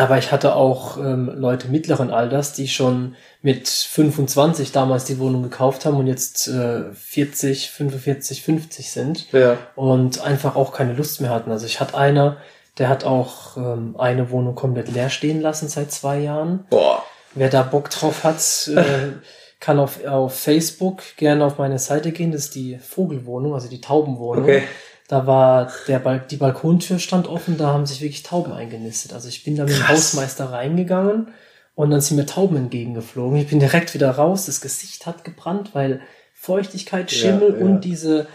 [0.00, 5.42] Aber ich hatte auch ähm, Leute mittleren Alters, die schon mit 25 damals die Wohnung
[5.42, 9.58] gekauft haben und jetzt äh, 40, 45, 50 sind Ja.
[9.76, 11.50] und einfach auch keine Lust mehr hatten.
[11.50, 12.38] Also ich hatte einer,
[12.78, 16.64] der hat auch ähm, eine Wohnung komplett leer stehen lassen seit zwei Jahren.
[16.70, 17.02] Boah.
[17.34, 18.38] Wer da Bock drauf hat,
[18.74, 19.12] äh,
[19.60, 22.32] kann auf, auf Facebook gerne auf meine Seite gehen.
[22.32, 24.44] Das ist die Vogelwohnung, also die Taubenwohnung.
[24.44, 24.62] Okay.
[25.10, 29.12] Da war der Bal die Balkontür stand offen, da haben sich wirklich Tauben eingenistet.
[29.12, 29.88] Also ich bin da mit dem.
[29.88, 31.32] Hausmeister reingegangen
[31.74, 33.36] und dann sind mir Tauben entgegengeflogen.
[33.40, 36.00] Ich bin direkt wieder raus, das Gesicht hat gebrannt, weil
[36.32, 37.66] Feuchtigkeit, Ja, Schimmel ja.
[37.66, 38.28] und diese,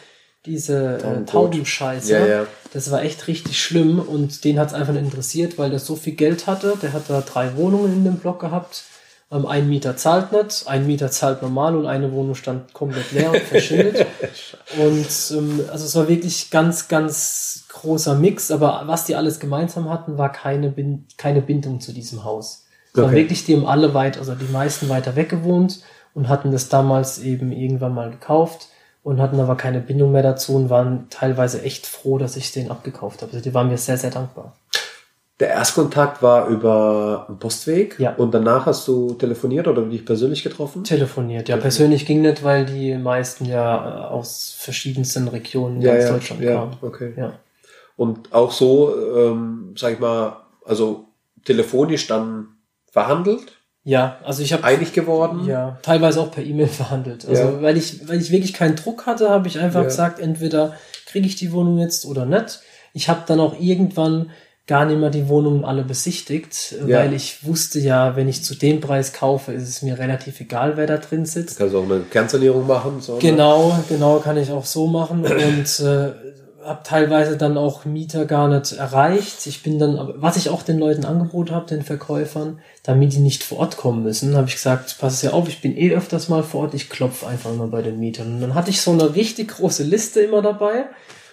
[0.46, 1.26] diese äh.
[1.26, 2.12] Taubenscheiße.
[2.12, 2.48] Ja, ja.
[2.74, 5.96] Das war echt richtig schlimm und den hat es einfach nicht interessiert, weil der so
[5.96, 6.74] viel Geld hatte.
[6.82, 8.84] Der hat da drei Wohnungen in dem Block gehabt.
[9.32, 13.32] Ähm, ein Mieter zahlt nicht, ein Mieter zahlt normal und eine Wohnung stand komplett leer
[13.32, 14.06] und verschimmelt.
[14.78, 19.90] und ähm, also es war wirklich ganz, ganz großer Mix, aber was die alles gemeinsam
[19.90, 22.66] hatten, war keine, Bin keine Bindung zu diesem Haus.
[22.94, 23.16] Es Okay.
[23.16, 25.82] wirklich, die haben alle weit, also die meisten weiter weg gewohnt
[26.14, 28.70] und hatten das damals eben irgendwann mal gekauft
[29.04, 32.72] und hatten aber keine Bindung mehr dazu und waren teilweise echt froh, dass ich den
[32.72, 33.34] abgekauft habe.
[33.34, 34.56] Also die waren mir sehr, sehr dankbar.
[35.42, 38.14] Der Erstkontakt war über einen Postweg Ja.
[38.16, 40.86] und danach hast du telefoniert oder dich persönlich getroffen?
[40.86, 41.50] Telefoniert.
[41.50, 46.42] Ja, persönlich ging nicht, weil die meisten ja äh, aus verschiedensten Regionen in ganz Deutschland
[46.42, 46.78] ja, kamen.
[46.82, 47.14] okay.
[47.18, 47.34] Ja.
[47.98, 51.06] Und auch so, ähm, sag ich mal, also
[51.44, 52.48] telefonisch dann
[52.92, 53.52] verhandelt,
[53.84, 55.46] Ja, also ich habe einig geworden.
[55.46, 57.28] ja teilweise auch per E-Mail verhandelt.
[57.28, 57.62] Also Ja.
[57.62, 59.86] weil ich weil ich wirklich keinen Druck hatte, habe ich einfach Ja.
[59.88, 60.74] gesagt, entweder
[61.08, 62.62] kriege ich die Wohnung jetzt oder nicht.
[62.94, 64.32] Ich habe dann auch irgendwann
[64.68, 67.00] gar nicht mehr die Wohnungen alle besichtigt, Ja.
[67.00, 70.76] weil ich wusste ja, wenn ich zu dem Preis kaufe, ist es mir relativ egal,
[70.76, 71.60] wer da drin sitzt.
[71.60, 73.00] Kannst du auch eine Kernsanierung machen.
[73.00, 73.20] So, ne?
[73.20, 76.12] Genau, genau, kann ich auch so machen und äh,
[76.64, 79.46] habe teilweise dann auch Mieter gar nicht erreicht.
[79.46, 83.44] Ich bin dann, was ich auch den Leuten angeboten habe, den Verkäufern, damit die nicht
[83.44, 86.42] vor Ort kommen müssen, habe ich gesagt, pass ja auf, ich bin eh öfters mal
[86.42, 88.34] vor Ort, ich klopfe einfach immer bei den Mietern.
[88.34, 90.86] Und dann hatte ich so eine richtig große Liste immer dabei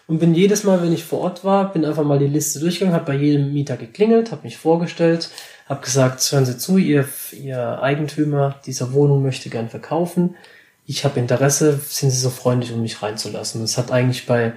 [0.09, 2.95] und bin jedes Mal, wenn ich vor Ort war, bin einfach mal die Liste durchgegangen,
[2.95, 5.31] habe bei jedem Mieter geklingelt, habe mich vorgestellt,
[5.69, 10.35] habe gesagt, hören Sie zu, Ihr, Ihr Eigentümer dieser Wohnung möchte gern verkaufen.
[10.87, 13.61] Ich habe Interesse, sind Sie so freundlich, um mich reinzulassen.
[13.61, 14.53] Das hat eigentlich bei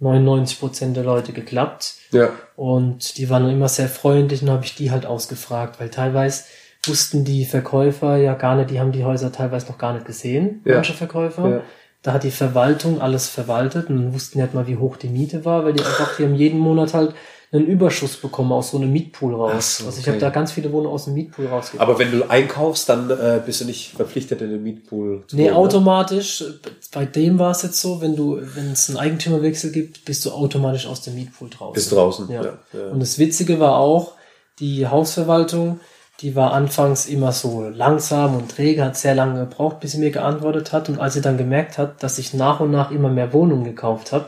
[0.00, 1.94] 99 Prozent der Leute geklappt.
[2.12, 6.44] Ja, Und die waren immer sehr freundlich und habe ich die halt ausgefragt, weil teilweise
[6.86, 10.62] wussten die Verkäufer ja gar nicht, die haben die Häuser teilweise noch gar nicht gesehen,
[10.64, 10.76] Ja.
[10.76, 11.48] manche Verkäufer.
[11.48, 11.60] Ja.
[12.02, 15.64] Da hat die Verwaltung alles verwaltet und wussten nicht mal, wie hoch die Miete war,
[15.64, 17.14] weil die einfach, die haben jeden Monat halt
[17.52, 19.78] einen Überschuss bekommen aus so einem Mietpool raus.
[19.78, 20.10] So, also ich okay.
[20.12, 21.82] habe da ganz viele Wohnungen aus dem Mietpool rausgekriegt.
[21.82, 25.44] aber wenn du einkaufst, dann äh, bist du nicht verpflichtet, in den Mietpool zu Nee,
[25.44, 25.58] gehen, ne?
[25.58, 26.44] automatisch.
[26.92, 30.30] Bei dem war es jetzt so, wenn du, wenn es einen Eigentümerwechsel gibt, bist du
[30.30, 31.74] automatisch aus dem Mietpool draußen.
[31.74, 32.30] Bist draußen.
[32.30, 32.44] Ja.
[32.44, 32.58] Ja.
[32.72, 32.86] Ja.
[32.92, 34.12] Und das Witzige war auch,
[34.60, 35.80] die Hausverwaltung,
[36.20, 40.10] die war anfangs immer so langsam und träge, hat sehr lange gebraucht, bis sie mir
[40.10, 40.88] geantwortet hat.
[40.88, 44.12] Und als sie dann gemerkt hat, dass ich nach und nach immer mehr Wohnungen gekauft
[44.12, 44.26] habe,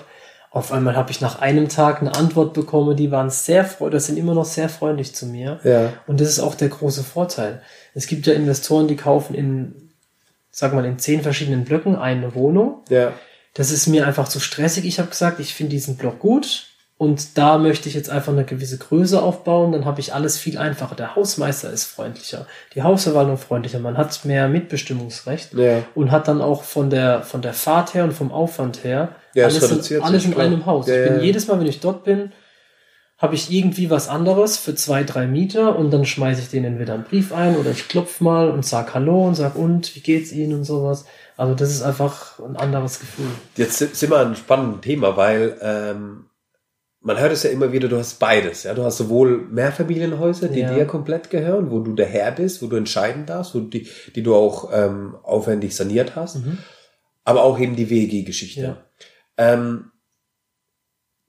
[0.50, 4.06] auf einmal habe ich nach einem Tag eine Antwort bekommen, die waren sehr freundlich, das
[4.06, 5.60] sind immer noch sehr freundlich zu mir.
[5.64, 5.92] Ja.
[6.06, 7.62] Und das ist auch der große Vorteil.
[7.94, 9.90] Es gibt ja Investoren, die kaufen in,
[10.50, 12.82] sag mal, in zehn verschiedenen Blöcken eine Wohnung.
[12.88, 13.12] ja.
[13.54, 14.86] Das ist mir einfach zu stressig.
[14.86, 16.71] Ich habe gesagt, ich finde diesen Block gut
[17.02, 19.72] und da möchte ich jetzt einfach eine gewisse Größe aufbauen.
[19.72, 20.94] Dann habe ich alles viel einfacher.
[20.94, 23.80] Der Hausmeister ist freundlicher, die Hausverwaltung freundlicher.
[23.80, 25.82] Man hat mehr Mitbestimmungsrecht Ja.
[25.96, 29.48] und hat dann auch von der von der Fahrt her und vom Aufwand her Ja,
[29.48, 30.86] es alles, in, alles in einem Haus.
[30.86, 32.30] Ja, ich bin jedes Mal, wenn ich dort bin,
[33.18, 36.94] habe ich irgendwie was anderes für zwei, drei Mieter und dann schmeiße ich denen entweder
[36.94, 40.30] einen Brief ein oder ich klopf mal und sag Hallo und sag und, wie geht's
[40.30, 41.04] Ihnen und sowas.
[41.36, 43.26] Also das ist einfach ein anderes Gefühl.
[43.56, 46.26] Jetzt sind sind wir an einem spannenden Thema, weil ähm,
[47.02, 48.62] man hört es ja immer wieder, du hast beides.
[48.62, 48.74] Ja?
[48.74, 50.72] Du hast sowohl Mehrfamilienhäuser, die Ja.
[50.74, 54.22] dir komplett gehören, wo du der Herr bist, wo du entscheiden darfst, wo die, die
[54.22, 56.38] du auch ähm, aufwendig saniert hast,
[57.24, 58.60] aber auch eben die WEG-Geschichte.
[58.60, 58.84] Ja.
[59.36, 59.90] Ähm,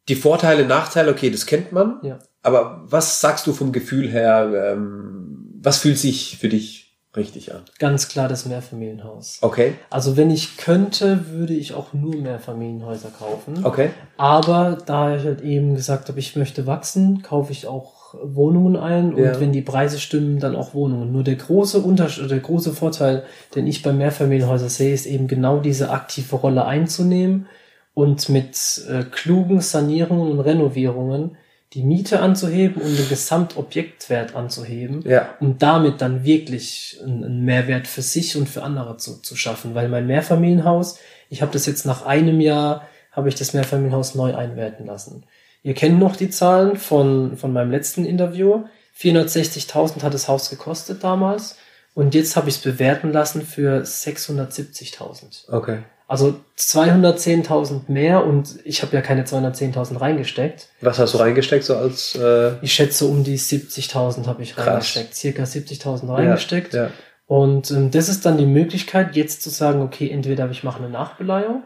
[0.10, 2.00] die Vorteile, Nachteile, okay, das kennt man.
[2.04, 2.20] Ja.
[2.42, 4.74] Aber was sagst du vom Gefühl her?
[4.74, 6.83] Ähm, was fühlt sich für dich
[7.16, 7.62] richtig an?
[7.80, 9.40] Ganz klar das Mehrfamilienhaus.
[9.42, 13.66] Okay, Also wenn ich könnte, würde ich auch nur Mehrfamilienhäuser kaufen.
[13.66, 18.76] okay, Aber da ich halt eben gesagt habe, ich möchte wachsen, kaufe ich auch Wohnungen
[18.78, 19.40] ein und Ja.
[19.40, 21.12] wenn die Preise stimmen, dann auch Wohnungen.
[21.12, 23.24] Nur der große Unterschied, der große Vorteil,
[23.56, 27.48] den ich bei Mehrfamilienhäusern sehe, ist eben genau diese aktive Rolle einzunehmen
[27.96, 31.38] und mit äh, klugen Sanierungen und Renovierungen
[31.74, 35.30] die Miete anzuheben und den Gesamtobjektwert anzuheben, Ja.
[35.40, 39.74] um damit dann wirklich einen, Mehrwert für sich und für andere zu, zu schaffen.
[39.74, 44.36] Weil mein Mehrfamilienhaus, ich habe das jetzt nach einem Jahr, habe ich das Mehrfamilienhaus neu
[44.36, 45.24] einwerten lassen.
[45.64, 48.64] Ihr kennt noch die Zahlen von, von meinem letzten Interview.
[49.00, 51.58] 460.000 hat das Haus gekostet damals.
[51.96, 55.50] Und jetzt habe ich es bewerten lassen für 670.000.
[55.52, 55.80] Okay.
[56.08, 60.68] Also 210.000 mehr und ich habe ja keine 210.000 reingesteckt.
[60.82, 64.68] Was hast du reingesteckt so als äh, Ich schätze um die 70.000 habe ich Krass.
[64.68, 66.74] reingesteckt, circa 70.000 reingesteckt.
[66.74, 66.90] Ja, ja.
[67.26, 70.90] Und ähm, das ist dann die Möglichkeit, jetzt zu sagen, okay, entweder ich mache eine
[70.90, 71.64] Nachbeleihung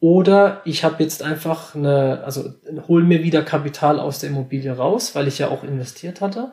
[0.00, 2.54] oder ich habe jetzt einfach eine, also
[2.88, 6.52] hol mir wieder Kapital aus der Immobilie raus, weil ich ja auch investiert hatte.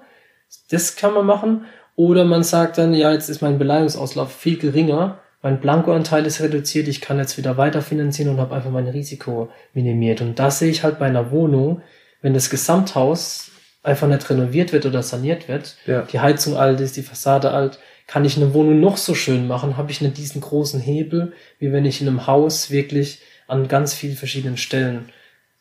[0.69, 1.65] Das kann man machen.
[1.95, 6.87] Oder man sagt dann, ja, jetzt ist mein Beleihungsauslauf viel geringer, mein Blankoanteil ist reduziert,
[6.87, 10.21] ich kann jetzt wieder weiterfinanzieren und habe einfach mein Risiko minimiert.
[10.21, 11.81] Und das sehe ich halt bei einer Wohnung,
[12.21, 13.51] wenn das Gesamthaus
[13.83, 16.01] einfach nicht renoviert wird oder saniert wird, Ja.
[16.01, 19.77] die Heizung alt ist, die Fassade alt, kann ich eine Wohnung noch so schön machen,
[19.77, 23.93] habe ich nicht diesen großen Hebel, wie wenn ich in einem Haus wirklich an ganz
[23.93, 25.09] vielen verschiedenen Stellen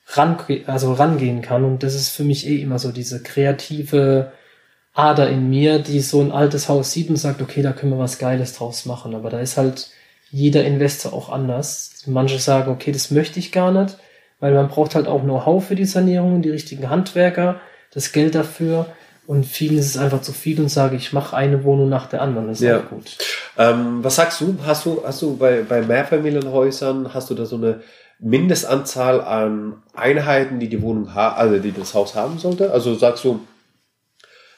[0.09, 0.37] ran,
[0.67, 1.65] also rangehen kann.
[1.65, 4.33] Und das ist für mich eh immer so diese kreative
[4.97, 7.99] Ader in mir, die so ein altes Haus sieht und sagt, okay, da können wir
[7.99, 9.15] was Geiles draus machen.
[9.15, 9.91] Aber da ist halt
[10.31, 12.03] jeder Investor auch anders.
[12.07, 13.99] Manche sagen, okay, das möchte ich gar nicht,
[14.41, 17.61] weil man braucht halt auch Know-how für die Sanierung, die richtigen Handwerker,
[17.93, 18.87] das Geld dafür.
[19.27, 22.23] Und vielen ist es einfach zu viel und sage, ich mache eine Wohnung nach der
[22.23, 22.47] anderen.
[22.49, 22.79] Das ist Ja.
[22.79, 23.19] auch gut.
[23.59, 24.57] Ähm, was sagst du?
[24.65, 27.81] Hast du, hast du bei, bei Mehrfamilienhäusern, hast du da so eine
[28.21, 32.71] Mindestanzahl an Einheiten, die die Wohnung ha also die das Haus haben sollte?
[32.73, 33.41] Also sagst du,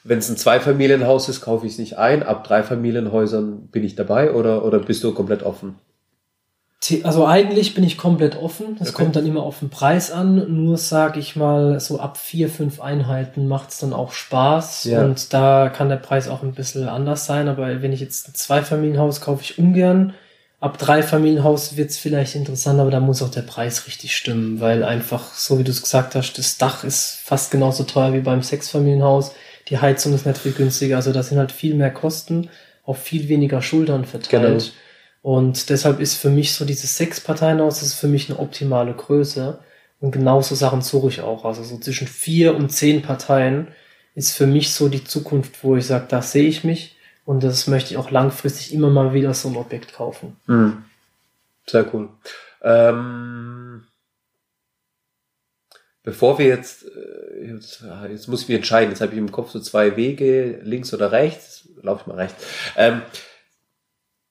[0.04, 2.22] wenn es ein Zweifamilienhaus ist, kaufe ich es nicht ein.
[2.22, 5.76] Ab drei Familienhäusern bin ich dabei oder, oder bist du komplett offen?
[7.02, 8.76] Also eigentlich bin ich komplett offen.
[8.78, 9.02] Das Okay.
[9.02, 10.64] kommt dann immer auf den Preis an.
[10.64, 14.84] Nur sage ich mal, so ab vier, fünf Einheiten macht es dann auch Spaß.
[14.84, 15.04] Ja.
[15.04, 17.48] Und da kann der Preis auch ein bisschen anders sein.
[17.48, 20.14] Aber wenn ich jetzt ein Zweifamilienhaus kaufe ich ungern.
[20.60, 24.60] Ab drei Familienhaus wird es vielleicht interessant, aber da muss auch der Preis richtig stimmen,
[24.60, 28.20] weil einfach, so wie du es gesagt hast, das Dach ist fast genauso teuer wie
[28.20, 29.32] beim Sechsfamilienhaus.
[29.68, 30.96] Die Heizung ist nicht viel günstiger.
[30.96, 32.50] Also da sind halt viel mehr Kosten
[32.84, 34.72] auf viel weniger Schultern verteilt.
[35.22, 35.36] Genau.
[35.36, 39.58] Und deshalb ist für mich so dieses Sechs-Parteien-Haus, das ist für mich eine optimale Größe.
[40.00, 41.44] Und genauso Sachen suche ich auch.
[41.44, 43.68] Also so zwischen vier und zehn Parteien
[44.14, 46.96] ist für mich so die Zukunft, wo ich sage, da sehe ich mich.
[47.24, 50.36] Und das möchte ich auch langfristig immer mal wieder so ein Objekt kaufen.
[50.46, 50.84] Hm.
[51.66, 52.08] Sehr cool.
[52.62, 53.84] Ähm,
[56.02, 59.32] bevor wir jetzt, äh, jetzt, ah, jetzt muss ich mich entscheiden, jetzt habe ich im
[59.32, 62.44] Kopf so zwei Wege, links oder rechts, laufe ich mal rechts.
[62.76, 63.02] Ähm,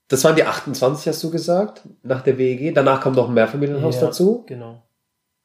[0.09, 2.73] das waren die 28, hast du gesagt, nach der WEG.
[2.73, 4.45] Danach kam noch ein Mehrfamilienhaus Ja, dazu.
[4.47, 4.83] Genau.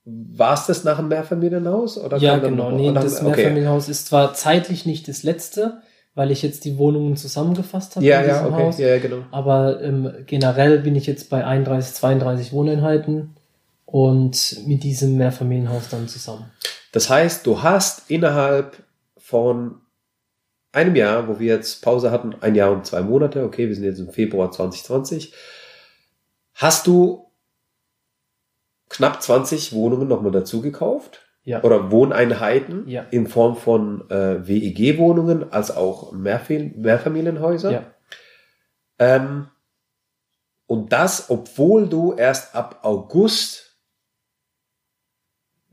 [0.04, 1.98] War es das nach dem Mehrfamilienhaus?
[1.98, 2.70] Oder Ja, genau.
[2.70, 3.24] noch- Nee, das okay.
[3.26, 5.82] Mehrfamilienhaus ist zwar zeitlich nicht das letzte,
[6.14, 8.54] weil ich jetzt die Wohnungen zusammengefasst habe Ja, in ja, okay.
[8.62, 8.78] Haus.
[8.78, 9.24] Ja, ja, genau.
[9.32, 13.34] Aber ähm, generell bin ich jetzt bei 31, 32 Wohneinheiten
[13.92, 16.50] und mit diesem Mehrfamilienhaus dann zusammen.
[16.92, 18.82] Das heißt, du hast innerhalb
[19.18, 19.82] von
[20.72, 23.84] einem Jahr, wo wir jetzt Pause hatten, ein Jahr und zwei Monate, okay, wir sind
[23.84, 25.34] jetzt im Februar 2020,
[26.54, 27.30] hast du
[28.88, 31.62] knapp 20 Wohnungen nochmal dazu gekauft Ja.
[31.62, 33.02] oder Wohneinheiten Ja.
[33.10, 37.70] in Form von äh, WEG-Wohnungen als auch Mehrfam Mehrfamilienhäuser.
[37.72, 37.84] Ja.
[38.98, 39.48] Ähm,
[40.66, 43.71] und das, obwohl du erst ab August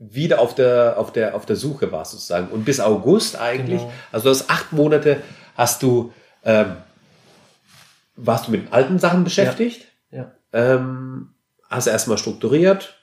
[0.02, 2.48] wieder auf der, auf der, auf der Suche warst sozusagen.
[2.48, 3.92] Und bis August eigentlich, Genau.
[4.12, 5.22] also du hast acht Monate,
[5.56, 6.76] hast du, ähm,
[8.16, 10.32] warst du mit alten Sachen beschäftigt, Ja.
[10.54, 11.34] ähm,
[11.68, 12.96] hast erstmal strukturiert,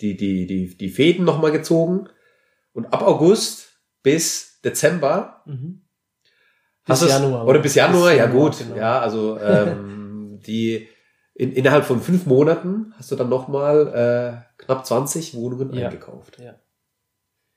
[0.00, 2.08] die, die, die, die Fäden nochmal gezogen
[2.72, 3.68] und ab August
[4.02, 5.82] bis Dezember Mhm.
[6.86, 7.46] Bis Januar.
[7.46, 8.58] Oder bis Januar, Bis ja Januar, gut.
[8.58, 8.76] genau.
[8.76, 10.88] Ja, also ähm, die
[11.34, 15.86] in, innerhalb von fünf Monaten hast du dann nochmal äh, knapp 20 Wohnungen Ja.
[15.88, 16.38] eingekauft.
[16.42, 16.54] Ja.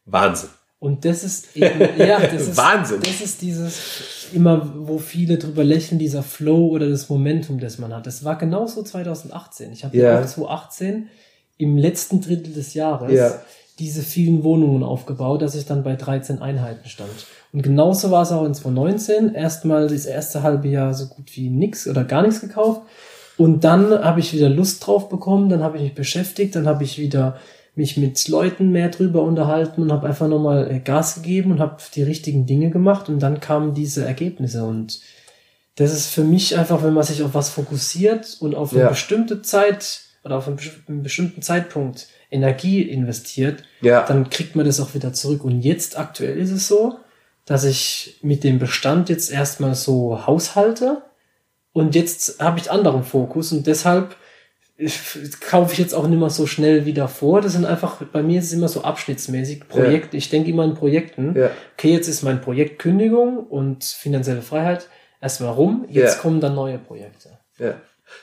[0.06, 0.50] Wahnsinn.
[0.80, 3.00] Und das ist eben, ja, das ist, Wahnsinn.
[3.02, 7.94] Das ist dieses, immer, wo viele drüber lächeln, dieser Flow oder das Momentum, das man
[7.96, 8.06] hat.
[8.06, 9.72] Das war genauso 2018.
[9.74, 10.14] Ich habe Ja.
[10.14, 11.10] ja auch 2018
[11.58, 13.42] im letzten Drittel des Jahres Ja.
[13.80, 17.10] diese vielen Wohnungen aufgebaut, dass ich dann bei 13 Einheiten stand.
[17.54, 19.34] Und genauso war es auch in 2019.
[19.34, 22.82] Erstmal das erste halbe Jahr so gut wie nix oder gar nichts gekauft.
[23.38, 26.84] Und dann habe ich wieder Lust drauf bekommen, dann habe ich mich beschäftigt, dann habe
[26.84, 27.38] ich wieder
[27.76, 31.78] mich mit Leuten mehr drüber unterhalten und habe einfach nochmal äh, Gas gegeben und habe
[31.94, 35.00] die richtigen Dinge gemacht und dann kamen diese Ergebnisse und
[35.76, 38.90] das ist für mich einfach, wenn man sich auf was fokussiert und auf eine Ja.
[38.90, 44.04] bestimmte Zeit, oder auf einen, besti- einen bestimmten Zeitpunkt Energie investiert, Ja.
[44.08, 45.44] dann kriegt man das auch wieder zurück.
[45.44, 46.96] Und jetzt aktuell ist es so,
[47.46, 51.04] dass ich mit dem Bestand jetzt erstmal so haushalte
[51.78, 54.16] und jetzt habe ich anderen Fokus und deshalb
[54.78, 55.00] ich,
[55.42, 57.42] kaufe ich jetzt auch nicht mehr so schnell wieder vor.
[57.42, 59.68] Das sind einfach, bei mir ist es immer so abschnittsmäßig.
[59.68, 61.36] Projekt, ich denke immer in Projekten.
[61.38, 61.52] Ja.
[61.76, 64.88] Okay, jetzt ist mein Projekt Kündigung und finanzielle Freiheit
[65.22, 65.86] erstmal rum.
[65.90, 66.22] Jetzt Ja.
[66.22, 67.38] kommen dann neue Projekte.
[67.60, 67.76] Ja,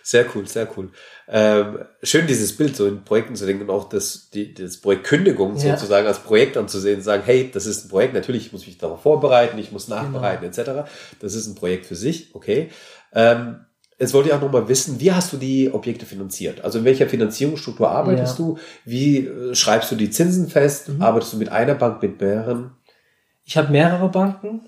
[0.03, 0.90] sehr cool, sehr cool.
[1.29, 5.05] Ähm, schön dieses Bild so in Projekten zu denken und auch das, die, das Projekt
[5.05, 5.77] Kündigung Ja.
[5.77, 9.03] sozusagen als Projekt anzusehen, sagen, hey, das ist ein Projekt, natürlich, ich muss mich darauf
[9.03, 10.88] vorbereiten, ich muss nachbereiten, etc.
[11.21, 12.71] Das ist ein Projekt für sich, okay.
[13.14, 13.61] Ähm,
[13.98, 16.62] jetzt wollte ich auch nochmal wissen, wie hast du die Objekte finanziert?
[16.64, 18.44] Also in welcher Finanzierungsstruktur arbeitest Ja.
[18.44, 18.59] du?
[18.85, 20.88] Wie äh, schreibst du die Zinsen fest?
[20.88, 21.03] Mhm.
[21.03, 22.72] Arbeitest du mit einer Bank, mit mehreren?
[23.44, 24.62] Ich habe mehrere Banken.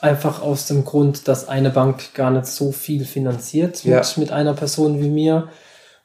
[0.00, 4.02] Einfach aus dem Grund, dass eine Bank gar nicht so viel finanziert mit, Ja.
[4.16, 5.48] mit einer Person wie mir.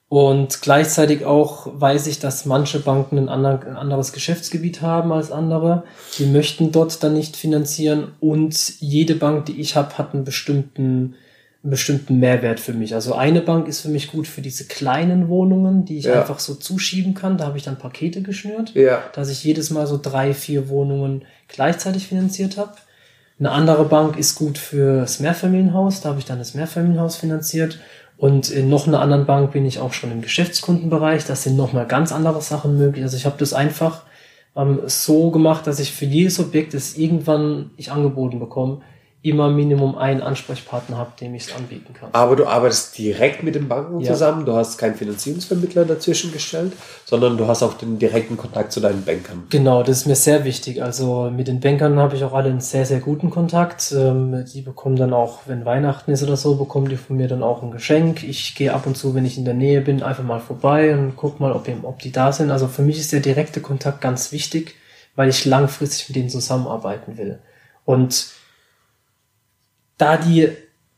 [0.10, 5.84] Und gleichzeitig auch weiß ich, dass manche Banken ein anderes Geschäftsgebiet haben als andere.
[6.18, 8.14] Die möchten dort dann nicht finanzieren.
[8.20, 11.16] Und jede Bank, die ich habe, hat einen bestimmten,
[11.64, 12.94] einen bestimmten Mehrwert für mich.
[12.94, 16.20] Also eine Bank ist für mich gut für diese kleinen Wohnungen, die ich Ja.
[16.22, 17.38] einfach so zuschieben kann.
[17.38, 19.02] Da habe ich dann Pakete geschnürt Ja.
[19.14, 22.74] dass ich jedes Mal so drei, vier Wohnungen gleichzeitig finanziert habe.
[23.40, 27.80] Eine andere Bank ist gut für das Mehrfamilienhaus, da habe ich dann das Mehrfamilienhaus finanziert.
[28.18, 31.88] Und in noch einer anderen Bank bin ich auch schon im Geschäftskundenbereich, da sind nochmal
[31.88, 33.04] ganz andere Sachen möglich.
[33.04, 34.04] Also ich habe das einfach
[34.56, 38.82] ähm, so gemacht, dass ich für jedes Objekt, das irgendwann ich angeboten bekomme,
[39.24, 42.10] immer Minimum einen Ansprechpartner habe, dem ich es anbieten kann.
[42.12, 44.12] Aber du arbeitest direkt mit den Banken Ja.
[44.12, 46.74] zusammen, du hast keinen Finanzierungsvermittler dazwischen gestellt,
[47.06, 49.44] sondern du hast auch den direkten Kontakt zu deinen Bankern.
[49.50, 50.84] Genau, das ist mir sehr wichtig.
[50.84, 53.94] Also mit den Bankern habe ich auch alle einen sehr, sehr guten Kontakt.
[53.98, 57.44] Ähm, die bekommen dann auch, wenn Weihnachten ist oder so, bekommen die von mir dann
[57.44, 58.24] auch ein Geschenk.
[58.26, 61.16] Ich gehe ab und zu, wenn ich in der Nähe bin, einfach mal vorbei und
[61.16, 62.52] guck mal, ob, ob die da sind.
[62.52, 64.76] Also für mich ist der direkte Kontakt ganz wichtig,
[65.16, 67.40] weil ich langfristig mit denen zusammenarbeiten will.
[67.86, 68.34] Und
[69.98, 70.50] da die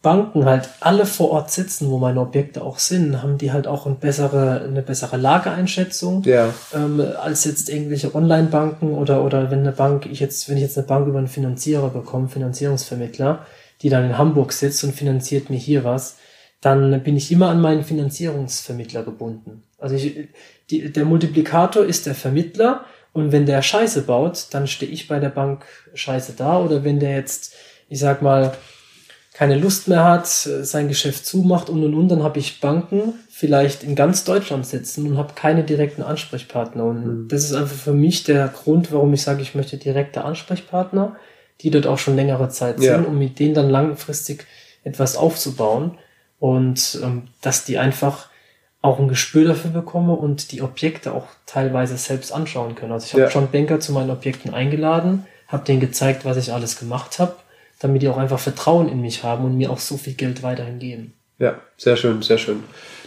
[0.02, 3.88] Banken halt alle vor Ort sitzen, wo meine Objekte auch sind, haben die halt auch
[3.88, 6.54] eine bessere, eine bessere Lageeinschätzung Ja.
[6.76, 10.78] ähm, als jetzt irgendwelche Online-Banken oder, oder wenn eine Bank, ich jetzt, wenn ich jetzt
[10.78, 13.48] eine Bank über einen Finanzierer bekomme, Finanzierungsvermittler,
[13.82, 16.18] die dann in Hamburg sitzt und finanziert mir hier was,
[16.62, 19.64] dann bin ich immer an meinen Finanzierungsvermittler gebunden.
[19.80, 20.30] Also ich,
[20.70, 25.20] die, der Multiplikator ist der Vermittler und wenn der Scheiße baut, dann stehe ich bei
[25.20, 27.54] der Bank scheiße da oder wenn der jetzt,
[27.90, 28.54] ich sag mal,
[29.38, 33.84] keine Lust mehr hat, sein Geschäft zumacht und und und, dann habe ich Banken vielleicht
[33.84, 36.86] in ganz Deutschland sitzen und habe keine direkten Ansprechpartner.
[36.86, 41.18] Und das ist einfach für mich der Grund, warum ich sage, ich möchte direkte Ansprechpartner,
[41.60, 43.10] die dort auch schon längere Zeit sind, Ja.
[43.10, 44.46] um mit denen dann langfristig
[44.86, 45.98] etwas aufzubauen
[46.40, 48.30] und ähm, dass die einfach
[48.82, 52.94] auch ein Gespür dafür bekomme und die Objekte auch teilweise selbst anschauen können.
[52.94, 53.30] Also ich habe Ja.
[53.32, 57.36] schon Banker zu meinen Objekten eingeladen, habe denen gezeigt, was ich alles gemacht habe,
[57.80, 60.80] damit die auch einfach Vertrauen in mich haben und mir auch so viel Geld weiterhin
[60.80, 61.14] geben.
[61.38, 62.64] Ja, sehr schön, sehr schön.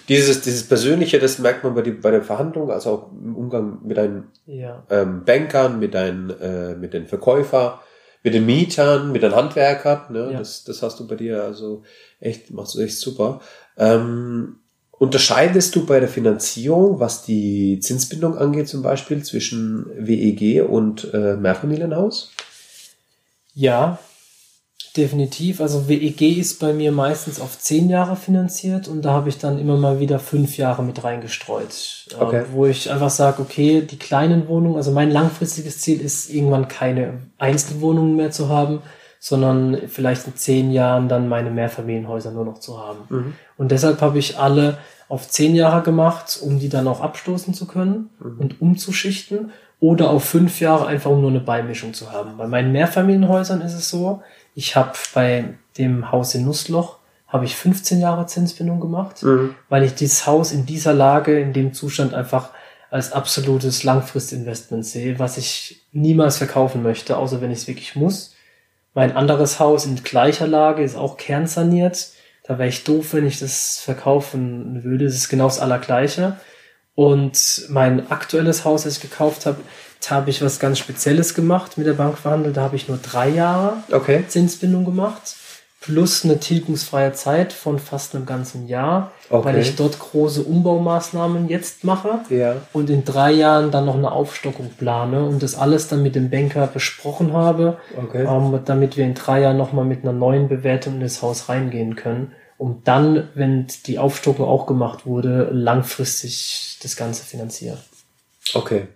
[0.08, 3.78] Dieses, dieses Persönliche, das merkt man bei, die, bei der Verhandlung, also auch im Umgang
[3.84, 4.82] mit deinen Ja.
[4.90, 7.82] ähm, Bankern, mit deinen, äh, mit den Verkäufer,
[8.22, 10.12] mit den Mietern, mit den Handwerkern.
[10.12, 10.30] Ne?
[10.32, 10.38] Ja.
[10.38, 11.82] Das, das hast du bei dir also
[12.20, 13.40] echt, machst du echt super.
[13.76, 14.56] Ähm,
[14.92, 21.36] unterscheidest du bei der Finanzierung, was die Zinsbindung angeht, zum Beispiel zwischen WEG und äh,
[21.36, 22.32] Mehrfamilienhaus?
[23.54, 23.98] Ja,
[24.98, 25.60] definitiv.
[25.60, 29.58] Also WEG ist bei mir meistens auf zehn Jahre finanziert und da habe ich dann
[29.58, 32.06] immer mal wieder fünf Jahre mit reingestreut.
[32.10, 32.42] äh, Okay.
[32.52, 37.14] wo ich einfach sage, okay, die kleinen Wohnungen, also mein langfristiges Ziel ist, irgendwann keine
[37.38, 38.80] Einzelwohnungen mehr zu haben,
[39.20, 43.34] sondern vielleicht in zehn Jahren dann meine Mehrfamilienhäuser nur noch zu haben.
[43.56, 47.66] Und deshalb habe ich alle auf zehn Jahre gemacht, um die dann auch abstoßen zu
[47.66, 49.50] können und umzuschichten.
[49.80, 52.36] Oder auf fünf Jahre einfach, um nur eine Beimischung zu haben.
[52.36, 54.22] Bei meinen Mehrfamilienhäusern ist es so,
[54.58, 59.22] ich habe bei dem Haus in Nussloch habe ich 15 Jahre Zinsbindung gemacht,
[59.68, 62.50] weil ich dieses Haus in dieser Lage, in dem Zustand einfach
[62.90, 68.34] als absolutes Langfristinvestment sehe, was ich niemals verkaufen möchte, außer wenn ich es wirklich muss.
[68.94, 72.08] Mein anderes Haus in gleicher Lage ist auch kernsaniert.
[72.42, 75.04] Da wäre ich doof, wenn ich das verkaufen würde.
[75.04, 76.36] Es ist genau das Allergleiche.
[76.96, 79.60] Und mein aktuelles Haus, das ich gekauft habe,
[80.08, 82.56] habe ich was ganz Spezielles gemacht mit der Bank verhandelt.
[82.56, 84.24] Da habe ich nur drei Jahre Okay.
[84.28, 85.36] Zinsbindung gemacht.
[85.80, 89.44] Plus eine tilgungsfreie Zeit von fast einem ganzen Jahr, Okay.
[89.46, 92.56] weil ich dort große Umbaumaßnahmen jetzt mache Ja.
[92.72, 96.30] und in drei Jahren dann noch eine Aufstockung plane und das alles dann mit dem
[96.30, 98.24] Banker besprochen habe, Okay.
[98.26, 101.94] ähm, damit wir in drei Jahren nochmal mit einer neuen Bewertung in das Haus reingehen
[101.96, 107.78] können um dann, wenn die Aufstockung auch gemacht wurde, langfristig das Ganze finanzieren.
[108.54, 108.88] Okay,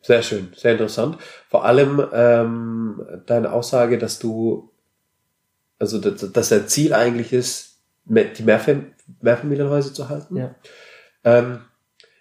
[0.00, 1.18] sehr schön, sehr interessant.
[1.48, 4.70] Vor allem ähm, deine Aussage, dass du,
[5.78, 8.86] also dass, dass der Ziel eigentlich ist, die Mehrfam
[9.20, 10.36] Mehrfamilienhäuser zu halten.
[10.36, 10.54] Ja.
[11.24, 11.60] Ähm,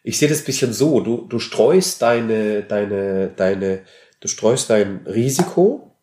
[0.04, 3.82] ich sehe das bisschen so, du, du streust deine, deine, deine,
[4.20, 5.96] du streust dein Risiko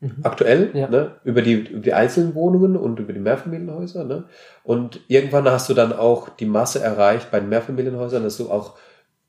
[0.00, 0.16] mhm.
[0.22, 0.88] aktuell Ja.
[0.88, 4.04] ne, über, die, über die einzelnen Wohnungen und über die Mehrfamilienhäuser.
[4.04, 4.24] Ne?
[4.62, 8.76] Und irgendwann hast du dann auch die Masse erreicht bei den Mehrfamilienhäusern, dass du auch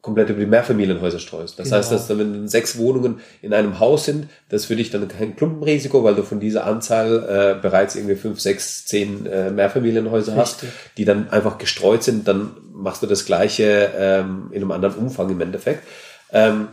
[0.02, 1.60] komplett über die Mehrfamilienhäuser streust.
[1.60, 1.78] Das Genau.
[1.78, 6.04] heißt, dass wenn sechs Wohnungen in einem Haus sind, das für dich dann kein Klumpenrisiko,
[6.04, 10.80] weil du von dieser Anzahl äh, bereits irgendwie fünf, sechs, zehn äh, Mehrfamilienhäuser hast, Richtig.
[10.98, 15.30] die dann einfach gestreut sind, dann machst du das gleiche ähm, in einem anderen Umfang
[15.30, 15.84] im Endeffekt.
[16.32, 16.70] Ähm,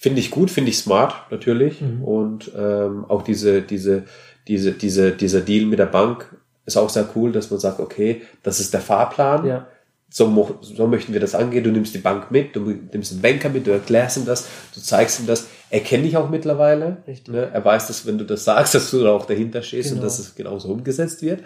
[0.00, 2.04] finde ich gut, finde ich smart natürlich Mhm.
[2.04, 4.04] und ähm, auch diese diese
[4.46, 6.36] diese diese dieser Deal mit der Bank
[6.66, 9.66] ist auch sehr cool, dass man sagt, okay, das ist der Fahrplan Ja,
[10.10, 11.64] so, so möchten wir das angehen.
[11.64, 12.60] Du nimmst die Bank mit, du
[12.92, 15.48] nimmst den Banker mit, du erklärst ihm das, du zeigst ihm das.
[15.70, 16.96] Er kennt dich auch mittlerweile.
[17.06, 17.34] Richtig.
[17.34, 17.50] Ne?
[17.52, 20.06] Er weiß, dass wenn du das sagst, dass du da auch dahinter stehst und Genau.
[20.06, 21.40] dass es genauso umgesetzt wird.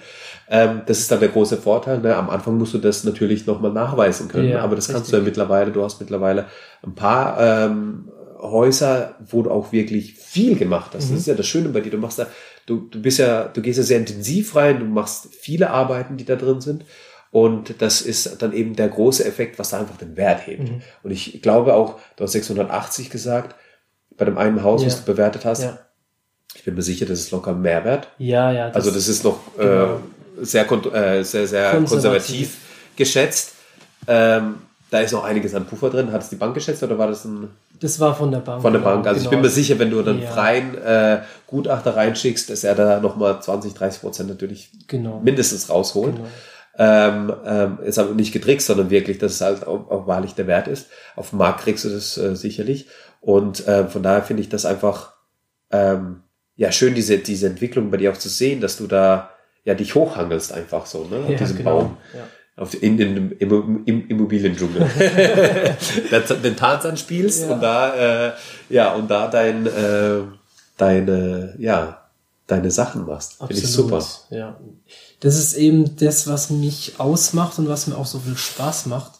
[0.49, 1.99] Ähm, das ist dann der große Vorteil.
[1.99, 2.15] Ne?
[2.15, 5.11] Am Anfang musst du das natürlich nochmal nachweisen können, Ja, aber das kannst richtig.
[5.13, 5.73] du ja mittlerweile.
[5.73, 6.47] Du hast mittlerweile
[6.85, 8.09] ein paar ähm,
[8.41, 11.07] Häuser, wo du auch wirklich viel gemacht hast.
[11.09, 11.13] Mhm.
[11.15, 11.91] Das ist ja das Schöne bei dir.
[11.91, 12.27] Du machst da,
[12.67, 16.25] du, du bist ja, du gehst ja sehr intensiv rein, du machst viele Arbeiten, die
[16.25, 16.85] da drin sind.
[17.33, 20.68] Und das ist dann eben der große Effekt, was da einfach den Wert hebt.
[20.68, 20.83] Mhm.
[21.03, 23.57] Und ich glaube auch, du hast 680 gesagt,
[24.18, 24.89] bei dem einen Haus, Ja.
[24.89, 25.62] was du bewertet hast.
[25.62, 25.78] ja,
[26.55, 28.09] Ich bin mir sicher, das ist locker Mehrwert.
[28.18, 28.68] ja, ja.
[28.70, 29.95] also das ist noch genau.
[30.41, 32.57] äh, sehr, äh, sehr, sehr konservativ, Konservativ.
[32.97, 33.53] geschätzt.
[34.07, 34.57] Ähm,
[34.91, 36.12] da ist noch einiges an Puffer drin.
[36.12, 37.49] Hat es die Bank geschätzt oder war das ein
[37.80, 38.61] das war von der Bank.
[38.62, 39.07] von der genau, Bank?
[39.07, 39.30] Also ich genau.
[39.30, 40.30] bin mir sicher, wenn du dann Ja.
[40.30, 45.18] freien äh, Gutachter reinschickst, dass er da nochmal 20, 30 Prozent natürlich Genau.
[45.24, 46.14] mindestens rausholt.
[46.79, 50.47] Ähm, ähm, ist aber nicht getrickst, sondern wirklich, dass es halt auch, auch wahrlich der
[50.47, 50.87] Wert ist.
[51.16, 52.87] Auf dem Markt kriegst du das äh, sicherlich.
[53.20, 55.12] Und ähm, von daher finde ich das einfach
[55.70, 56.23] ähm,
[56.57, 59.31] ja schön, diese, diese Entwicklung bei dir auch zu sehen, dass du da
[59.64, 61.18] ja dich hochhangelst einfach so, ne?
[61.18, 61.79] Auf Ja, diesem genau.
[61.79, 61.97] Baum.
[62.14, 62.62] Ja.
[62.62, 64.83] Auf, in den im, im Immobiliendschungel.
[66.43, 67.55] Den Tarzan spielst Ja.
[67.55, 68.33] und da äh,
[68.68, 70.20] ja und da dein äh,
[70.77, 72.11] deine ja
[72.47, 73.39] deine Sachen machst.
[73.39, 74.05] Finde ich super.
[74.31, 74.59] Ja.
[75.23, 79.12] Das ist eben das, was mich ausmacht und was mir auch so viel Spaß macht.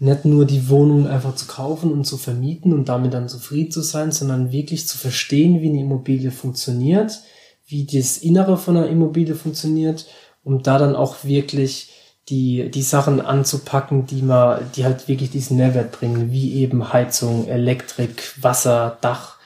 [0.00, 3.80] Nicht nur die Wohnung einfach zu kaufen und zu vermieten und damit dann zufrieden zu
[3.80, 7.20] sein, sondern wirklich zu verstehen, wie eine Immobilie funktioniert,
[7.68, 10.06] wie das Innere von einer Immobilie funktioniert,
[10.42, 11.92] um da dann auch wirklich
[12.28, 17.46] die, die Sachen anzupacken, die man, die halt wirklich diesen Mehrwert bringen, wie eben Heizung,
[17.46, 19.36] Elektrik, Wasser, Dach,